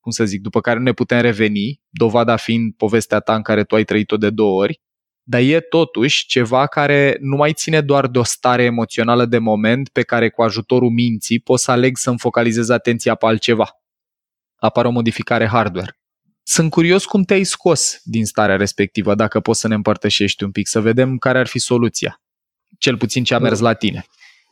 cum 0.00 0.12
să 0.12 0.24
zic, 0.24 0.40
după 0.40 0.60
care 0.60 0.78
nu 0.78 0.84
ne 0.84 0.92
putem 0.92 1.20
reveni, 1.20 1.80
dovada 1.88 2.36
fiind 2.36 2.74
povestea 2.74 3.20
ta 3.20 3.34
în 3.34 3.42
care 3.42 3.64
tu 3.64 3.74
ai 3.74 3.84
trăit-o 3.84 4.16
de 4.16 4.30
două 4.30 4.62
ori, 4.62 4.80
dar 5.22 5.40
e 5.40 5.60
totuși 5.60 6.26
ceva 6.26 6.66
care 6.66 7.16
nu 7.20 7.36
mai 7.36 7.52
ține 7.52 7.80
doar 7.80 8.06
de 8.06 8.18
o 8.18 8.22
stare 8.22 8.62
emoțională 8.62 9.26
de 9.26 9.38
moment 9.38 9.88
pe 9.88 10.02
care 10.02 10.30
cu 10.30 10.42
ajutorul 10.42 10.90
minții 10.90 11.40
pot 11.40 11.60
să 11.60 11.70
aleg 11.70 11.96
să-mi 11.96 12.18
focalizez 12.18 12.68
atenția 12.68 13.14
pe 13.14 13.26
altceva. 13.26 13.70
Apare 14.56 14.88
o 14.88 14.90
modificare 14.90 15.46
hardware. 15.46 15.98
Sunt 16.42 16.70
curios 16.70 17.04
cum 17.04 17.22
te-ai 17.22 17.44
scos 17.44 18.00
din 18.04 18.26
starea 18.26 18.56
respectivă, 18.56 19.14
dacă 19.14 19.40
poți 19.40 19.60
să 19.60 19.68
ne 19.68 19.74
împărtășești 19.74 20.44
un 20.44 20.50
pic, 20.50 20.66
să 20.66 20.80
vedem 20.80 21.18
care 21.18 21.38
ar 21.38 21.46
fi 21.46 21.58
soluția. 21.58 22.22
Cel 22.78 22.96
puțin 22.96 23.24
ce 23.24 23.34
a 23.34 23.38
mers 23.38 23.58
la 23.58 23.74
tine. 23.74 24.06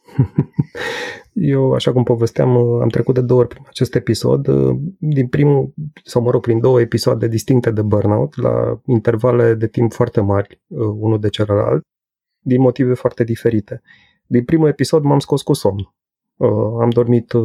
Eu, 1.32 1.72
așa 1.72 1.92
cum 1.92 2.02
povesteam, 2.02 2.56
am 2.56 2.88
trecut 2.88 3.14
de 3.14 3.20
două 3.20 3.40
ori 3.40 3.48
prin 3.48 3.62
acest 3.66 3.94
episod, 3.94 4.46
din 4.98 5.26
primul, 5.26 5.74
sau 6.04 6.22
mă 6.22 6.30
rog, 6.30 6.42
prin 6.42 6.60
două 6.60 6.80
episoade 6.80 7.28
distincte 7.28 7.70
de 7.70 7.82
burnout, 7.82 8.36
la 8.36 8.80
intervale 8.86 9.54
de 9.54 9.68
timp 9.68 9.92
foarte 9.92 10.20
mari, 10.20 10.60
unul 10.98 11.20
de 11.20 11.28
celălalt, 11.28 11.82
din 12.40 12.60
motive 12.60 12.94
foarte 12.94 13.24
diferite. 13.24 13.82
Din 14.26 14.44
primul 14.44 14.68
episod 14.68 15.02
m-am 15.02 15.18
scos 15.18 15.42
cu 15.42 15.52
somn. 15.52 15.94
Uh, 16.36 16.48
am 16.80 16.90
dormit 16.90 17.32
uh, 17.32 17.42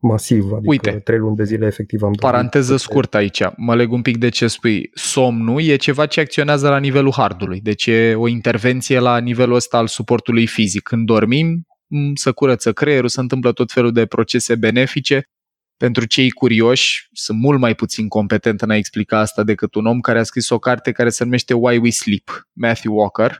masiv, 0.00 0.52
adică 0.52 0.70
Uite, 0.70 0.90
trei 0.90 1.18
luni 1.18 1.36
de 1.36 1.44
zile 1.44 1.66
efectiv 1.66 2.02
am 2.02 2.12
dormit. 2.12 2.20
Paranteză 2.20 2.76
scurtă 2.76 3.16
aici, 3.16 3.42
mă 3.56 3.74
leg 3.74 3.92
un 3.92 4.02
pic 4.02 4.16
de 4.16 4.28
ce 4.28 4.46
spui. 4.46 4.90
Somnul 4.94 5.62
e 5.62 5.76
ceva 5.76 6.06
ce 6.06 6.20
acționează 6.20 6.68
la 6.68 6.78
nivelul 6.78 7.12
hardului, 7.12 7.60
deci 7.60 7.86
e 7.86 8.14
o 8.14 8.28
intervenție 8.28 8.98
la 8.98 9.18
nivelul 9.18 9.54
ăsta 9.54 9.76
al 9.76 9.86
suportului 9.86 10.46
fizic. 10.46 10.82
Când 10.82 11.06
dormim, 11.06 11.66
să 12.14 12.32
curăță 12.32 12.72
creierul, 12.72 13.08
se 13.08 13.20
întâmplă 13.20 13.52
tot 13.52 13.72
felul 13.72 13.92
de 13.92 14.06
procese 14.06 14.54
benefice. 14.54 15.28
Pentru 15.76 16.04
cei 16.04 16.30
curioși, 16.30 17.08
sunt 17.12 17.38
mult 17.38 17.58
mai 17.58 17.74
puțin 17.74 18.08
competent 18.08 18.60
în 18.60 18.70
a 18.70 18.76
explica 18.76 19.18
asta 19.18 19.42
decât 19.42 19.74
un 19.74 19.86
om 19.86 20.00
care 20.00 20.18
a 20.18 20.22
scris 20.22 20.48
o 20.48 20.58
carte 20.58 20.92
care 20.92 21.08
se 21.08 21.24
numește 21.24 21.54
Why 21.54 21.76
We 21.78 21.90
Sleep, 21.90 22.48
Matthew 22.52 22.94
Walker, 22.94 23.38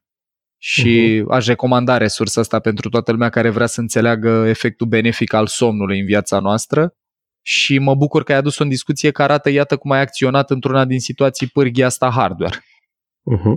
și 0.60 1.20
uh-huh. 1.20 1.34
aș 1.34 1.46
recomanda 1.46 1.96
resursa 1.96 2.40
asta 2.40 2.58
pentru 2.58 2.88
toată 2.88 3.12
lumea 3.12 3.28
care 3.28 3.50
vrea 3.50 3.66
să 3.66 3.80
înțeleagă 3.80 4.44
efectul 4.46 4.86
benefic 4.86 5.32
al 5.32 5.46
somnului 5.46 6.00
în 6.00 6.06
viața 6.06 6.38
noastră 6.38 6.92
și 7.42 7.78
mă 7.78 7.94
bucur 7.94 8.22
că 8.22 8.32
ai 8.32 8.38
adus 8.38 8.58
o 8.58 8.62
în 8.62 8.68
discuție 8.68 9.10
care 9.10 9.32
arată, 9.32 9.50
iată 9.50 9.76
cum 9.76 9.90
ai 9.90 10.00
acționat 10.00 10.50
într-una 10.50 10.84
din 10.84 11.00
situații 11.00 11.46
pârghii 11.46 11.84
asta 11.84 12.10
hardware. 12.10 12.56
Uh-huh. 13.36 13.56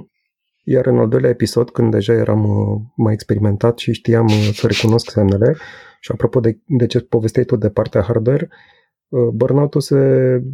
Iar 0.63 0.86
în 0.86 0.98
al 0.98 1.08
doilea 1.08 1.30
episod, 1.30 1.70
când 1.70 1.91
deja 1.91 2.13
eram 2.13 2.44
uh, 2.44 2.82
mai 2.96 3.13
experimentat 3.13 3.77
și 3.77 3.94
știam 3.94 4.25
uh, 4.25 4.50
să 4.53 4.68
recunosc 4.68 5.10
semnele, 5.10 5.56
și 6.00 6.12
apropo 6.12 6.39
de, 6.39 6.60
de 6.65 6.86
ce 6.86 7.00
povesteai 7.00 7.46
tu 7.46 7.56
de 7.56 7.70
partea 7.70 8.01
hardware, 8.01 8.50
Uh, 9.12 9.27
burnout-ul 9.34 9.82
se 9.82 9.98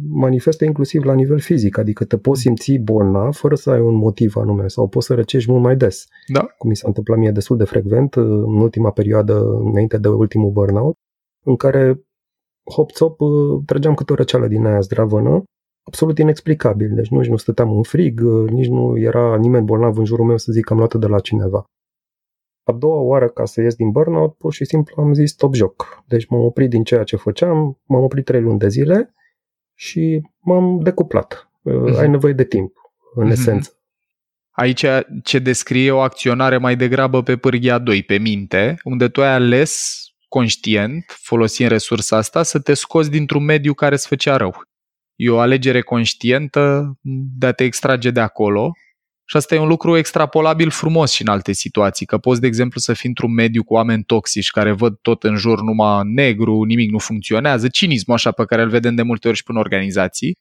manifestă 0.08 0.64
inclusiv 0.64 1.04
la 1.04 1.14
nivel 1.14 1.38
fizic, 1.38 1.78
adică 1.78 2.04
te 2.04 2.16
poți 2.18 2.40
simți 2.40 2.76
bolnav 2.76 3.34
fără 3.34 3.54
să 3.54 3.70
ai 3.70 3.80
un 3.80 3.94
motiv 3.94 4.36
anume 4.36 4.66
sau 4.66 4.88
poți 4.88 5.06
să 5.06 5.14
răcești 5.14 5.50
mult 5.50 5.62
mai 5.62 5.76
des. 5.76 6.04
Da. 6.32 6.46
Cum 6.58 6.68
mi 6.68 6.76
s-a 6.76 6.86
întâmplat 6.86 7.18
mie 7.18 7.30
destul 7.30 7.56
de 7.56 7.64
frecvent 7.64 8.14
uh, 8.14 8.24
în 8.24 8.60
ultima 8.60 8.90
perioadă, 8.90 9.40
înainte 9.64 9.98
de 9.98 10.08
ultimul 10.08 10.50
burnout, 10.50 10.96
în 11.44 11.56
care 11.56 12.00
hop-top 12.74 13.20
uh, 13.20 13.62
trăgeam 13.66 13.94
câte 13.94 14.12
o 14.12 14.16
răceală 14.16 14.46
din 14.46 14.66
aia 14.66 14.80
zdravănă, 14.80 15.42
absolut 15.88 16.18
inexplicabil. 16.18 16.94
Deci 16.94 17.08
nici 17.08 17.26
nu 17.26 17.36
stăteam 17.36 17.76
în 17.76 17.82
frig, 17.82 18.20
nici 18.50 18.66
nu 18.66 18.98
era 18.98 19.36
nimeni 19.36 19.64
bolnav 19.64 19.98
în 19.98 20.04
jurul 20.04 20.24
meu 20.26 20.36
să 20.36 20.52
zic 20.52 20.64
că 20.64 20.72
am 20.72 20.78
luat 20.78 20.94
de 20.94 21.06
la 21.06 21.18
cineva. 21.18 21.64
A 22.64 22.72
doua 22.72 23.00
oară 23.00 23.28
ca 23.28 23.44
să 23.44 23.60
ies 23.60 23.74
din 23.74 23.90
burnout, 23.90 24.36
pur 24.36 24.52
și 24.52 24.64
simplu 24.64 25.02
am 25.02 25.14
zis 25.14 25.30
stop 25.30 25.54
joc. 25.54 26.02
Deci 26.06 26.26
m-am 26.26 26.40
oprit 26.40 26.70
din 26.70 26.82
ceea 26.82 27.02
ce 27.02 27.16
făceam, 27.16 27.78
m-am 27.86 28.02
oprit 28.02 28.24
trei 28.24 28.40
luni 28.40 28.58
de 28.58 28.68
zile 28.68 29.14
și 29.74 30.22
m-am 30.38 30.80
decuplat. 30.80 31.50
Uh-huh. 31.60 31.98
Ai 31.98 32.08
nevoie 32.08 32.32
de 32.32 32.44
timp, 32.44 32.72
în 33.14 33.28
uh-huh. 33.28 33.32
esență. 33.32 33.72
Aici 34.50 34.84
ce 35.22 35.38
descrie 35.38 35.90
o 35.90 35.98
acționare 35.98 36.56
mai 36.56 36.76
degrabă 36.76 37.22
pe 37.22 37.36
pârghia 37.36 37.78
2, 37.78 38.02
pe 38.02 38.18
minte, 38.18 38.76
unde 38.84 39.08
tu 39.08 39.22
ai 39.22 39.32
ales 39.32 40.02
conștient, 40.28 41.04
folosind 41.08 41.70
resursa 41.70 42.16
asta, 42.16 42.42
să 42.42 42.58
te 42.58 42.74
scoți 42.74 43.10
dintr-un 43.10 43.44
mediu 43.44 43.74
care 43.74 43.94
îți 43.94 44.06
făcea 44.06 44.36
rău. 44.36 44.67
E 45.18 45.30
o 45.30 45.38
alegere 45.38 45.80
conștientă 45.80 46.96
de 47.38 47.46
a 47.46 47.52
te 47.52 47.64
extrage 47.64 48.10
de 48.10 48.20
acolo 48.20 48.72
și 49.24 49.36
asta 49.36 49.54
e 49.54 49.58
un 49.58 49.68
lucru 49.68 49.96
extrapolabil 49.96 50.70
frumos 50.70 51.12
și 51.12 51.22
în 51.22 51.28
alte 51.28 51.52
situații, 51.52 52.06
că 52.06 52.18
poți, 52.18 52.40
de 52.40 52.46
exemplu, 52.46 52.80
să 52.80 52.92
fii 52.92 53.08
într-un 53.08 53.32
mediu 53.32 53.64
cu 53.64 53.74
oameni 53.74 54.04
toxici 54.04 54.50
care 54.50 54.72
văd 54.72 54.98
tot 55.02 55.22
în 55.22 55.36
jur 55.36 55.60
numai 55.60 56.02
negru, 56.04 56.62
nimic 56.62 56.90
nu 56.90 56.98
funcționează, 56.98 57.68
cinismul 57.68 58.16
așa 58.16 58.30
pe 58.30 58.44
care 58.44 58.62
îl 58.62 58.68
vedem 58.68 58.94
de 58.94 59.02
multe 59.02 59.28
ori 59.28 59.36
și 59.36 59.42
până 59.42 59.58
organizații. 59.58 60.36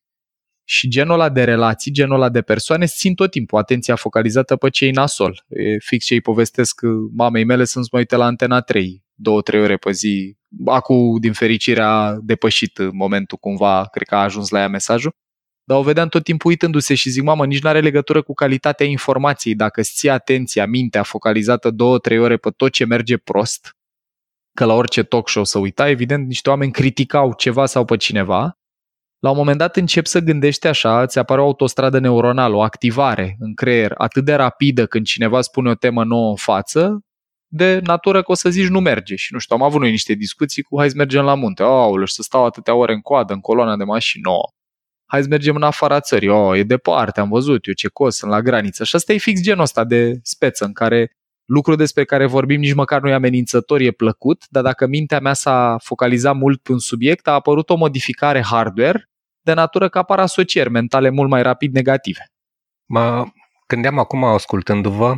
Și 0.63 0.87
genul 0.87 1.13
ăla 1.13 1.29
de 1.29 1.43
relații, 1.43 1.91
genul 1.91 2.15
ăla 2.15 2.29
de 2.29 2.41
persoane 2.41 2.85
țin 2.85 3.13
tot 3.13 3.31
timpul 3.31 3.59
atenția 3.59 3.95
focalizată 3.95 4.55
pe 4.55 4.69
cei 4.69 4.91
nasol. 4.91 5.45
E 5.47 5.77
fix 5.79 6.05
ce 6.05 6.13
îi 6.13 6.21
povestesc 6.21 6.81
mamei 7.15 7.43
mele 7.43 7.65
să-mi 7.65 7.85
uite 7.91 8.15
la 8.15 8.25
Antena 8.25 8.61
3, 8.61 9.03
două, 9.13 9.41
trei 9.41 9.61
ore 9.61 9.77
pe 9.77 9.91
zi. 9.91 10.36
Acu, 10.65 11.17
din 11.19 11.33
fericire, 11.33 11.81
a 11.81 12.17
depășit 12.21 12.91
momentul 12.91 13.37
cumva, 13.37 13.85
cred 13.85 14.07
că 14.07 14.15
a 14.15 14.23
ajuns 14.23 14.49
la 14.49 14.59
ea 14.59 14.67
mesajul 14.67 15.15
dar 15.67 15.77
o 15.77 15.81
vedeam 15.81 16.07
tot 16.07 16.23
timpul 16.23 16.49
uitându-se 16.49 16.95
și 16.95 17.09
zic, 17.09 17.23
mamă, 17.23 17.45
nici 17.45 17.61
nu 17.61 17.69
are 17.69 17.79
legătură 17.79 18.21
cu 18.21 18.33
calitatea 18.33 18.85
informației. 18.85 19.55
Dacă 19.55 19.79
îți 19.79 19.93
ții 19.93 20.09
atenția, 20.09 20.65
mintea 20.65 21.03
focalizată 21.03 21.71
două, 21.71 21.99
trei 21.99 22.19
ore 22.19 22.37
pe 22.37 22.49
tot 22.49 22.71
ce 22.71 22.85
merge 22.85 23.17
prost, 23.17 23.75
că 24.53 24.65
la 24.65 24.73
orice 24.73 25.03
talk 25.03 25.29
show 25.29 25.43
să 25.43 25.59
uita, 25.59 25.89
evident, 25.89 26.27
niște 26.27 26.49
oameni 26.49 26.71
criticau 26.71 27.33
ceva 27.33 27.65
sau 27.65 27.85
pe 27.85 27.97
cineva, 27.97 28.57
la 29.19 29.29
un 29.29 29.37
moment 29.37 29.57
dat 29.57 29.75
încep 29.75 30.05
să 30.05 30.19
gândești 30.19 30.67
așa, 30.67 31.01
îți 31.01 31.19
apare 31.19 31.41
o 31.41 31.43
autostradă 31.43 31.99
neuronală, 31.99 32.55
o 32.55 32.61
activare 32.61 33.35
în 33.39 33.53
creier 33.53 33.93
atât 33.97 34.25
de 34.25 34.33
rapidă 34.33 34.85
când 34.85 35.05
cineva 35.05 35.41
spune 35.41 35.69
o 35.69 35.75
temă 35.75 36.03
nouă 36.03 36.29
în 36.29 36.35
față, 36.35 36.99
de 37.47 37.79
natură 37.83 38.21
că 38.21 38.31
o 38.31 38.35
să 38.35 38.49
zici 38.49 38.67
nu 38.67 38.79
merge. 38.79 39.15
Și 39.15 39.33
nu 39.33 39.39
știu, 39.39 39.55
am 39.55 39.61
avut 39.61 39.79
noi 39.81 39.89
niște 39.89 40.13
discuții 40.13 40.63
cu 40.63 40.79
hai 40.79 40.89
să 40.89 40.95
mergem 40.97 41.23
la 41.23 41.33
munte. 41.33 41.63
Aoleu, 41.63 42.05
și 42.05 42.13
să 42.13 42.21
stau 42.21 42.45
atâtea 42.45 42.75
ore 42.75 42.93
în 42.93 43.01
coadă, 43.01 43.33
în 43.33 43.39
coloana 43.39 43.77
de 43.77 43.83
mașini 43.83 44.23
nouă 44.23 44.51
hai 45.07 45.21
să 45.21 45.27
mergem 45.27 45.55
în 45.55 45.63
afara 45.63 45.99
țării, 45.99 46.29
oh, 46.29 46.57
e 46.57 46.63
departe, 46.63 47.19
am 47.19 47.29
văzut 47.29 47.67
eu 47.67 47.73
ce 47.73 47.87
cos, 47.87 48.15
sunt 48.15 48.31
la 48.31 48.41
graniță. 48.41 48.83
Și 48.83 48.95
asta 48.95 49.13
e 49.13 49.17
fix 49.17 49.41
genul 49.41 49.61
ăsta 49.61 49.83
de 49.83 50.19
speță 50.23 50.65
în 50.65 50.73
care 50.73 51.11
lucru 51.45 51.75
despre 51.75 52.05
care 52.05 52.25
vorbim 52.25 52.59
nici 52.59 52.73
măcar 52.73 53.01
nu 53.01 53.09
e 53.09 53.13
amenințător, 53.13 53.79
e 53.79 53.91
plăcut, 53.91 54.43
dar 54.49 54.63
dacă 54.63 54.87
mintea 54.87 55.19
mea 55.19 55.33
s-a 55.33 55.77
focalizat 55.83 56.35
mult 56.35 56.61
pe 56.61 56.71
un 56.71 56.79
subiect, 56.79 57.27
a 57.27 57.31
apărut 57.31 57.69
o 57.69 57.75
modificare 57.75 58.43
hardware 58.43 59.09
de 59.41 59.53
natură 59.53 59.89
că 59.89 59.97
apar 59.97 60.19
asocieri 60.19 60.69
mentale 60.69 61.09
mult 61.09 61.29
mai 61.29 61.41
rapid 61.41 61.73
negative. 61.73 62.25
Mă 62.85 63.25
gândeam 63.67 63.99
acum 63.99 64.23
ascultându-vă 64.23 65.15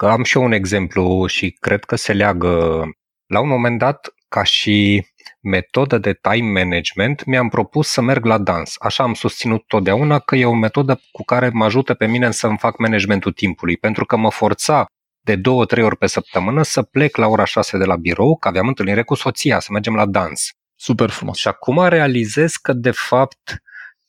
că 0.00 0.06
am 0.06 0.22
și 0.22 0.36
eu 0.36 0.44
un 0.44 0.52
exemplu 0.52 1.26
și 1.26 1.56
cred 1.60 1.84
că 1.84 1.96
se 1.96 2.12
leagă. 2.12 2.84
La 3.26 3.40
un 3.40 3.48
moment 3.48 3.78
dat, 3.78 4.14
ca 4.28 4.42
și 4.42 5.06
metodă 5.40 5.98
de 5.98 6.18
time 6.20 6.62
management, 6.62 7.24
mi-am 7.24 7.48
propus 7.48 7.88
să 7.88 8.00
merg 8.00 8.24
la 8.24 8.38
dans. 8.38 8.74
Așa 8.78 9.02
am 9.02 9.14
susținut 9.14 9.66
totdeauna 9.66 10.18
că 10.18 10.36
e 10.36 10.44
o 10.44 10.54
metodă 10.54 11.00
cu 11.12 11.22
care 11.24 11.48
mă 11.48 11.64
ajută 11.64 11.94
pe 11.94 12.06
mine 12.06 12.30
să-mi 12.30 12.58
fac 12.58 12.78
managementul 12.78 13.32
timpului, 13.32 13.76
pentru 13.76 14.04
că 14.04 14.16
mă 14.16 14.30
forța 14.30 14.86
de 15.20 15.36
două, 15.36 15.64
trei 15.64 15.84
ori 15.84 15.96
pe 15.96 16.06
săptămână 16.06 16.62
să 16.62 16.82
plec 16.82 17.16
la 17.16 17.26
ora 17.26 17.44
6 17.44 17.78
de 17.78 17.84
la 17.84 17.96
birou, 17.96 18.36
că 18.36 18.48
aveam 18.48 18.66
întâlnire 18.66 19.02
cu 19.02 19.14
soția, 19.14 19.58
să 19.58 19.68
mergem 19.72 19.94
la 19.94 20.06
dans. 20.06 20.50
Super 20.74 21.10
frumos. 21.10 21.38
Și 21.38 21.48
acum 21.48 21.88
realizez 21.88 22.52
că, 22.52 22.72
de 22.72 22.90
fapt, 22.90 23.62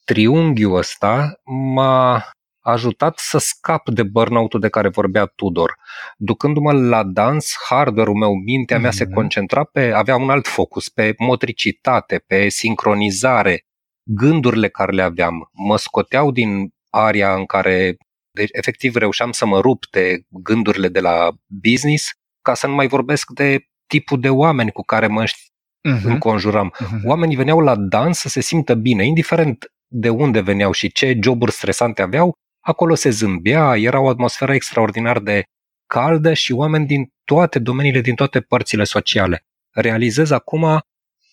triunghiul 0.06 0.78
ăsta 0.78 1.34
m-a 1.44 2.32
ajutat 2.62 3.18
să 3.18 3.38
scap 3.38 3.90
de 3.90 4.04
burnout-ul 4.04 4.60
de 4.60 4.70
care 4.70 4.90
vorbea 4.90 5.26
Tudor. 5.26 5.76
Ducându-mă 6.18 6.72
la 6.74 7.04
dans, 7.04 7.56
hardware-ul 7.70 8.16
meu, 8.16 8.34
mintea 8.34 8.80
mea 8.80 8.90
mm-hmm. 8.90 8.94
se 8.94 9.04
mhm. 9.04 9.14
concentra 9.14 9.64
pe, 9.64 9.92
avea 9.92 10.16
un 10.16 10.30
alt 10.30 10.48
focus, 10.48 10.90
pe 10.90 11.14
motricitate, 11.18 12.24
pe 12.28 12.50
sincronizare, 12.50 13.66
gândurile 14.04 14.70
care 14.70 14.92
le 14.92 15.02
aveam 15.02 15.50
mă 15.52 15.78
scoteau 15.78 16.32
din 16.32 16.74
aria 16.90 17.34
în 17.34 17.46
care 17.46 17.98
deci, 18.32 18.50
efectiv 18.52 18.96
reușeam 18.96 19.32
să 19.32 19.46
mă 19.46 19.60
rup 19.60 19.84
de 19.92 20.22
gândurile 20.30 20.88
de 20.88 21.00
la 21.00 21.32
business 21.62 22.12
ca 22.42 22.54
să 22.54 22.68
nu 22.68 22.74
mai 22.74 22.88
vorbesc 22.88 23.30
de 23.30 23.66
tipul 23.88 24.20
de 24.20 24.30
oameni 24.30 24.72
cu 24.72 24.82
care 24.82 25.08
mă 25.08 25.24
uh-huh. 25.24 26.04
înconjuram. 26.04 26.74
Uh-huh. 26.76 27.06
Oamenii 27.06 27.36
veneau 27.36 27.60
la 27.60 27.76
dans 27.76 28.18
să 28.18 28.30
se 28.30 28.42
simtă 28.42 28.74
bine, 28.74 29.06
indiferent 29.06 29.72
de 29.88 30.10
unde 30.10 30.42
veneau 30.42 30.72
și 30.72 30.92
ce 30.92 31.20
joburi 31.24 31.52
stresante 31.52 32.02
aveau, 32.02 32.34
acolo 32.62 32.96
se 32.96 33.10
zâmbea, 33.10 33.78
era 33.78 34.00
o 34.00 34.10
atmosferă 34.10 34.54
extraordinar 34.54 35.20
de 35.20 35.44
caldă 35.88 36.34
și 36.34 36.52
oameni 36.52 36.86
din 36.86 37.12
toate 37.24 37.60
domeniile, 37.60 38.02
din 38.02 38.16
toate 38.16 38.42
părțile 38.42 38.84
sociale. 38.84 39.46
Realizez 39.72 40.30
acum 40.30 40.80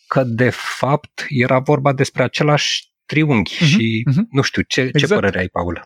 că 0.06 0.24
de 0.24 0.50
fapt 0.50 1.26
era 1.28 1.58
vorba 1.58 1.92
despre 1.92 2.22
același 2.22 2.92
triunghi 3.06 3.56
uh-huh, 3.56 3.66
și 3.66 4.04
uh-huh. 4.10 4.24
nu 4.30 4.42
știu, 4.42 4.62
ce, 4.62 4.80
exact. 4.80 5.06
ce 5.06 5.14
părere 5.14 5.38
ai, 5.38 5.48
Paul? 5.48 5.82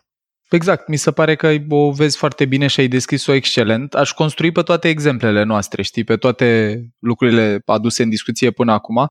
Exact, 0.49 0.87
mi 0.87 0.95
se 0.95 1.11
pare 1.11 1.35
că 1.35 1.55
o 1.69 1.91
vezi 1.91 2.17
foarte 2.17 2.45
bine 2.45 2.67
și 2.67 2.79
ai 2.79 2.87
deschis-o 2.87 3.33
excelent. 3.33 3.93
Aș 3.93 4.11
construi 4.11 4.51
pe 4.51 4.61
toate 4.61 4.89
exemplele 4.89 5.43
noastre, 5.43 5.81
știi, 5.81 6.03
pe 6.03 6.17
toate 6.17 6.79
lucrurile 6.99 7.61
aduse 7.65 8.03
în 8.03 8.09
discuție 8.09 8.51
până 8.51 8.71
acum. 8.71 9.07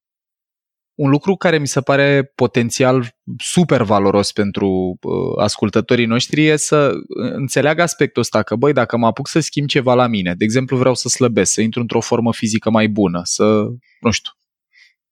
Un 0.94 1.10
lucru 1.10 1.36
care 1.36 1.58
mi 1.58 1.66
se 1.66 1.80
pare 1.80 2.32
potențial 2.34 3.16
super 3.38 3.82
valoros 3.82 4.32
pentru 4.32 4.98
uh, 5.02 5.42
ascultătorii 5.42 6.06
noștri 6.06 6.46
e 6.46 6.56
să 6.56 6.92
înțeleagă 7.16 7.82
aspectul 7.82 8.22
ăsta, 8.22 8.42
că 8.42 8.56
băi, 8.56 8.72
dacă 8.72 8.96
mă 8.96 9.06
apuc 9.06 9.28
să 9.28 9.40
schimb 9.40 9.68
ceva 9.68 9.94
la 9.94 10.06
mine, 10.06 10.34
de 10.34 10.44
exemplu 10.44 10.76
vreau 10.76 10.94
să 10.94 11.08
slăbesc, 11.08 11.52
să 11.52 11.60
intru 11.60 11.80
într-o 11.80 12.00
formă 12.00 12.32
fizică 12.32 12.70
mai 12.70 12.88
bună, 12.88 13.20
să, 13.24 13.44
nu 14.00 14.10
știu, 14.10 14.32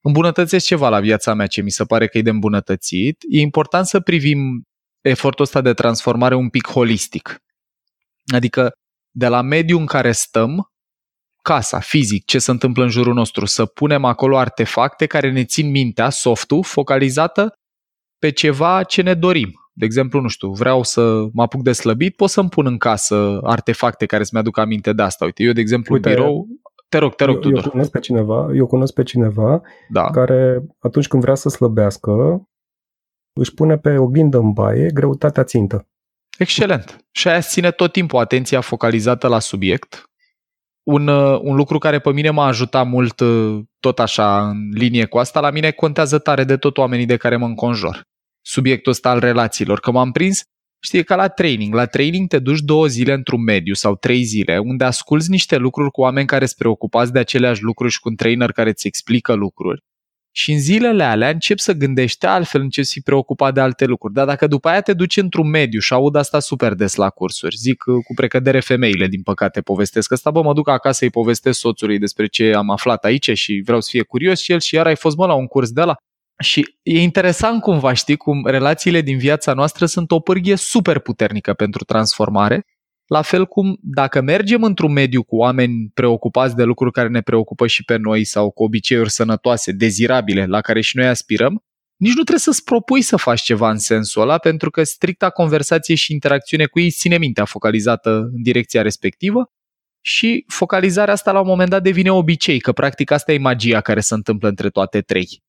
îmbunătățesc 0.00 0.66
ceva 0.66 0.88
la 0.88 1.00
viața 1.00 1.34
mea 1.34 1.46
ce 1.46 1.62
mi 1.62 1.70
se 1.70 1.84
pare 1.84 2.06
că 2.06 2.18
e 2.18 2.22
de 2.22 2.30
îmbunătățit, 2.30 3.16
e 3.28 3.40
important 3.40 3.87
să 3.87 4.00
privim 4.00 4.68
efortul 5.00 5.44
ăsta 5.44 5.60
de 5.60 5.72
transformare 5.72 6.34
un 6.34 6.49
pic 6.49 6.66
holistic. 6.66 7.42
Adică 8.34 8.72
de 9.10 9.26
la 9.26 9.40
mediul 9.40 9.80
în 9.80 9.87
care 9.87 10.12
stăm, 10.12 10.72
casa, 11.42 11.78
fizic, 11.78 12.25
ce 12.25 12.38
se 12.38 12.50
întâmplă 12.50 12.82
în 12.82 12.88
jurul 12.88 13.14
nostru, 13.14 13.47
să 13.47 13.64
punem 13.64 14.04
acolo 14.04 14.38
artefacte 14.38 15.06
care 15.06 15.30
ne 15.30 15.44
țin 15.44 15.70
mintea, 15.70 16.11
softul, 16.11 16.62
focalizată 16.62 17.52
pe 18.18 18.30
ceva 18.30 18.82
ce 18.82 19.02
ne 19.02 19.14
dorim. 19.14 19.50
De 19.73 19.85
exemplu, 19.85 20.20
nu 20.20 20.28
știu, 20.28 20.52
vreau 20.52 20.82
să 20.82 21.26
mă 21.32 21.42
apuc 21.42 21.62
de 21.62 21.73
slăbit, 21.73 22.16
pot 22.16 22.30
să-mi 22.30 22.49
pun 22.49 22.66
în 22.66 22.78
casă 22.78 23.40
artefacte 23.42 24.06
care 24.06 24.25
să-mi 24.25 24.40
aduc 24.40 24.59
aminte 24.59 24.92
de 24.92 25.02
asta. 25.02 25.25
Uite, 25.25 25.42
eu, 25.42 25.52
de 25.52 25.61
exemplu, 25.61 25.94
Uite, 25.94 26.09
birou, 26.09 26.47
te 26.88 26.99
rog, 26.99 27.14
te 27.14 27.25
rog, 27.25 27.35
eu, 27.35 27.40
Tudor. 27.40 27.64
Eu 27.64 27.70
cunosc 27.70 27.90
pe 27.90 27.99
cineva, 27.99 28.49
eu 28.54 28.66
cunosc 28.66 28.94
pe 28.94 29.02
cineva 29.02 29.62
da. 29.88 30.11
care 30.11 30.62
atunci 30.78 31.09
când 31.09 31.23
vrea 31.23 31.35
să 31.35 31.49
slăbească, 31.49 32.42
își 33.32 33.54
pune 33.54 33.78
pe 33.78 33.97
oglindă 33.99 34.38
în 34.38 34.52
baie 34.52 34.90
greutatea 34.94 35.44
țintă. 35.44 35.88
Excelent. 36.38 37.04
Și 37.11 37.28
aia 37.28 37.40
ține 37.40 37.70
tot 37.70 37.92
timpul 37.92 38.18
atenția 38.18 38.61
focalizată 38.61 39.28
la 39.28 39.38
subiect. 39.38 40.10
Un, 40.92 41.06
uh, 41.06 41.38
un 41.42 41.56
lucru 41.56 41.78
care 41.78 41.99
pe 41.99 42.12
mine 42.12 42.30
m-a 42.30 42.47
ajutat 42.47 42.87
mult 42.87 43.20
uh, 43.20 43.59
tot 43.80 43.99
așa 43.99 44.49
în 44.49 44.68
linie 44.73 45.04
cu 45.04 45.18
asta, 45.18 45.40
la 45.40 45.50
mine 45.50 45.70
contează 45.70 46.18
tare 46.18 46.44
de 46.44 46.56
tot 46.56 46.78
oamenii 46.78 47.06
de 47.06 47.16
care 47.16 47.37
mă 47.37 47.47
înconjor. 47.47 48.02
Subiectul 48.40 48.92
ăsta 48.92 49.11
al 49.11 49.18
relațiilor. 49.18 49.80
Că 49.80 49.90
m-am 49.90 50.12
prins 50.12 50.42
Știi, 50.82 51.04
ca 51.04 51.14
la 51.14 51.28
training. 51.28 51.75
La 51.75 51.87
training 51.87 52.28
te 52.28 52.38
duci 52.38 52.61
două 52.61 52.87
zile 52.87 53.12
într-un 53.12 53.42
mediu 53.42 53.75
sau 53.75 53.97
trei 53.97 54.23
zile 54.23 54.59
unde 54.59 54.85
asculți 54.85 55.30
niște 55.30 55.56
lucruri 55.56 55.90
cu 55.90 56.00
oameni 56.00 56.26
care 56.26 56.44
sunt 56.44 56.59
preocupați 56.59 57.12
de 57.12 57.18
aceleași 57.18 57.62
lucruri 57.62 57.92
și 57.92 58.00
cu 58.00 58.09
un 58.09 58.16
trainer 58.16 58.52
care 58.52 58.68
îți 58.70 58.87
explică 58.87 59.32
lucruri. 59.32 59.82
Și 60.32 60.52
în 60.52 60.58
zilele 60.58 61.04
alea 61.04 61.28
încep 61.28 61.58
să 61.58 61.72
gândești 61.72 62.26
altfel, 62.26 62.60
încep 62.60 62.84
să 62.84 62.90
fii 62.93 63.02
preocupat 63.02 63.54
de 63.54 63.60
alte 63.60 63.84
lucruri. 63.84 64.14
Dar 64.14 64.26
dacă 64.26 64.47
după 64.47 64.69
aia 64.69 64.80
te 64.80 64.93
duci 64.93 65.16
într-un 65.16 65.49
mediu 65.49 65.80
și 65.80 65.93
aud 65.93 66.14
asta 66.14 66.40
super 66.40 66.75
des 66.75 66.95
la 66.95 67.10
cursuri, 67.10 67.56
zic 67.56 67.84
uh, 67.86 67.95
cu 67.95 68.14
precădere 68.14 68.60
femeile, 68.60 69.06
din 69.06 69.23
păcate, 69.23 69.60
povestesc 69.60 70.12
asta, 70.12 70.30
bă, 70.30 70.43
mă 70.43 70.52
duc 70.52 70.69
acasă 70.69 70.99
să-i 70.99 71.10
povestesc 71.10 71.58
soțului 71.58 71.99
despre 71.99 72.26
ce 72.26 72.52
am 72.54 72.71
aflat 72.71 73.04
aici 73.04 73.30
și 73.30 73.62
vreau 73.64 73.80
să 73.80 73.88
fie 73.90 74.02
curios 74.02 74.40
și 74.40 74.52
el 74.52 74.60
și 74.60 74.75
iar 74.75 74.86
ai 74.86 74.97
fost, 74.97 75.16
mă, 75.16 75.26
la 75.26 75.34
un 75.34 75.47
curs 75.47 75.71
de 75.71 75.82
la 75.82 75.97
și 76.40 76.75
e 76.82 77.00
interesant 77.00 77.60
cumva, 77.60 77.93
știi, 77.93 78.16
cum 78.16 78.47
relațiile 78.47 79.00
din 79.00 79.19
viața 79.19 79.52
noastră 79.52 79.86
sunt 79.86 80.10
o 80.10 80.21
pârghie 80.21 80.56
super 80.56 80.99
puternică 80.99 81.52
pentru 81.52 81.84
transformare, 81.84 82.64
la 83.10 83.23
fel 83.23 83.46
cum 83.46 83.78
dacă 83.82 84.20
mergem 84.20 84.62
într-un 84.62 84.92
mediu 84.92 85.23
cu 85.23 85.36
oameni 85.36 85.90
preocupați 85.94 86.56
de 86.56 86.62
lucruri 86.62 86.92
care 86.92 87.08
ne 87.08 87.20
preocupă 87.20 87.66
și 87.66 87.84
pe 87.84 87.96
noi 87.96 88.25
sau 88.25 88.50
cu 88.50 88.62
obiceiuri 88.62 89.10
sănătoase, 89.10 89.73
dezirabile, 89.73 90.46
la 90.46 90.60
care 90.60 90.80
și 90.80 90.96
noi 90.96 91.06
aspirăm, 91.06 91.64
nici 91.96 92.14
nu 92.14 92.23
trebuie 92.23 92.38
să-ți 92.38 92.64
propui 92.64 93.02
să 93.02 93.16
faci 93.16 93.40
ceva 93.40 93.70
în 93.70 93.78
sensul 93.78 94.23
ăla, 94.23 94.38
pentru 94.38 94.70
că 94.70 94.82
stricta 94.82 95.30
conversație 95.30 95.94
și 95.94 96.12
interacțiune 96.12 96.66
cu 96.66 96.80
ei 96.80 96.90
ține 96.90 97.18
mintea 97.18 97.44
focalizată 97.44 98.10
în 98.10 98.42
direcția 98.42 98.82
respectivă 98.82 99.50
și 100.00 100.44
focalizarea 100.46 101.14
asta 101.14 101.32
la 101.32 101.40
un 101.40 101.46
moment 101.46 101.70
dat 101.70 101.82
devine 101.82 102.12
obicei, 102.12 102.60
că 102.60 102.73
practic 102.73 103.10
asta 103.10 103.32
e 103.32 103.38
magia 103.38 103.80
care 103.80 104.00
se 104.00 104.14
întâmplă 104.14 104.49
între 104.49 104.68
toate 104.68 105.00
trei 105.00 105.42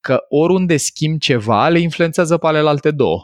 că 0.00 0.24
oriunde 0.28 0.76
schimbi 0.76 1.18
ceva, 1.18 1.68
le 1.68 1.78
influențează 1.78 2.36
pe 2.38 2.46
alte 2.46 2.90
două. 2.90 3.20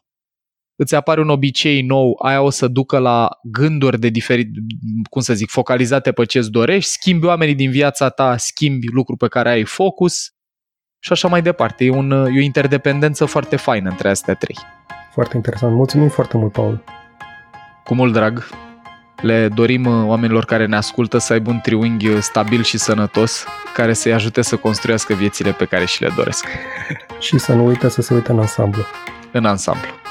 Îți 0.77 0.95
apare 0.95 1.21
un 1.21 1.29
obicei 1.29 1.83
nou, 1.83 2.19
aia 2.23 2.43
o 2.43 2.51
să 2.51 2.69
ducă 2.69 2.99
la 2.99 3.29
gânduri 3.43 4.01
de 4.01 4.09
diferit, 4.09 4.49
cum 5.11 5.23
să 5.23 5.35
zic, 5.35 5.51
focalizate 5.51 6.13
pe 6.13 6.25
ce 6.25 6.39
îți 6.39 6.51
dorești, 6.51 6.91
schimbi 6.91 7.27
oamenii 7.27 7.55
din 7.55 7.71
viața 7.71 8.09
ta, 8.09 8.37
schimbi 8.37 8.87
lucruri 8.87 9.19
pe 9.19 9.29
care 9.29 9.51
ai 9.51 9.65
focus 9.65 10.35
și 10.99 11.13
așa 11.13 11.29
mai 11.29 11.43
departe. 11.43 11.85
E, 11.85 11.91
un, 11.91 12.11
e 12.11 12.39
o 12.39 12.43
interdependență 12.43 13.25
foarte 13.25 13.57
faină 13.57 13.91
între 13.91 14.09
astea 14.09 14.35
trei. 14.35 14.57
Foarte 15.13 15.37
interesant. 15.37 15.75
Mulțumim 15.75 16.09
foarte 16.09 16.37
mult, 16.37 16.53
Paul. 16.53 16.85
Cu 17.85 17.95
mult 17.95 18.13
drag. 18.13 18.49
Le 19.23 19.49
dorim 19.49 19.85
uh, 19.85 20.07
oamenilor 20.07 20.45
care 20.45 20.67
ne 20.67 20.77
ascultă 20.77 21.19
să 21.19 21.33
aibă 21.33 21.51
un 21.51 21.61
triunghi 21.61 22.09
uh, 22.09 22.19
stabil 22.21 22.63
și 22.63 22.79
sănătos, 22.79 23.45
care 23.75 23.93
să-i 23.93 24.13
ajute 24.13 24.43
să 24.43 24.57
construiască 24.57 25.15
viețile 25.15 25.53
pe 25.53 25.65
care 25.65 25.85
și 25.85 26.03
le 26.03 26.13
doresc. 26.17 26.47
și 27.19 27.39
să 27.39 27.55
nu 27.55 27.67
uite 27.67 27.89
să 27.89 28.03
se 28.03 28.15
uite 28.15 28.33
în 28.33 28.39
ansamblu. 28.39 28.83
În 29.33 29.45
ansamblu. 29.45 30.02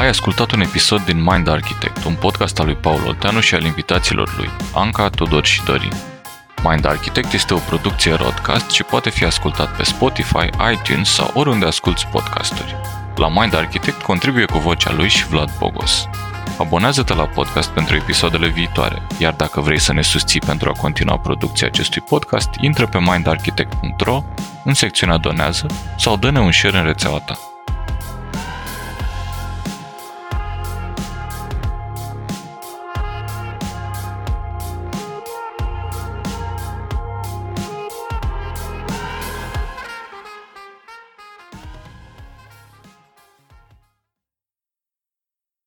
Ai 0.00 0.08
ascultat 0.08 0.50
un 0.50 0.60
episod 0.60 1.04
din 1.04 1.22
Mind 1.22 1.48
Architect, 1.48 2.04
un 2.04 2.14
podcast 2.14 2.58
al 2.58 2.66
lui 2.66 2.74
Paul 2.74 3.00
Olteanu 3.06 3.40
și 3.40 3.54
al 3.54 3.64
invitaților 3.64 4.34
lui, 4.36 4.50
Anca, 4.74 5.08
Tudor 5.08 5.44
și 5.44 5.64
Dorin. 5.64 5.92
Mind 6.62 6.86
Architect 6.86 7.32
este 7.32 7.54
o 7.54 7.58
producție 7.58 8.16
podcast 8.16 8.70
și 8.70 8.82
poate 8.82 9.10
fi 9.10 9.24
ascultat 9.24 9.76
pe 9.76 9.82
Spotify, 9.82 10.48
iTunes 10.72 11.08
sau 11.08 11.30
oriunde 11.34 11.66
asculti 11.66 12.06
podcasturi. 12.06 12.76
La 13.16 13.28
Mind 13.28 13.54
Architect 13.54 14.02
contribuie 14.02 14.44
cu 14.44 14.58
vocea 14.58 14.92
lui 14.92 15.08
și 15.08 15.26
Vlad 15.26 15.50
Bogos. 15.58 16.08
Abonează-te 16.58 17.14
la 17.14 17.26
podcast 17.26 17.70
pentru 17.70 17.96
episoadele 17.96 18.48
viitoare, 18.48 19.02
iar 19.18 19.32
dacă 19.32 19.60
vrei 19.60 19.78
să 19.78 19.92
ne 19.92 20.02
susții 20.02 20.40
pentru 20.40 20.68
a 20.68 20.80
continua 20.80 21.18
producția 21.18 21.66
acestui 21.66 22.00
podcast, 22.00 22.50
intră 22.60 22.86
pe 22.86 22.98
mindarchitect.ro 22.98 24.24
în 24.64 24.74
secțiunea 24.74 25.16
Donează 25.16 25.66
sau 25.96 26.16
dă-ne 26.16 26.40
un 26.40 26.52
share 26.52 26.78
în 26.78 26.84
rețeaua 26.84 27.18
ta. 27.18 27.49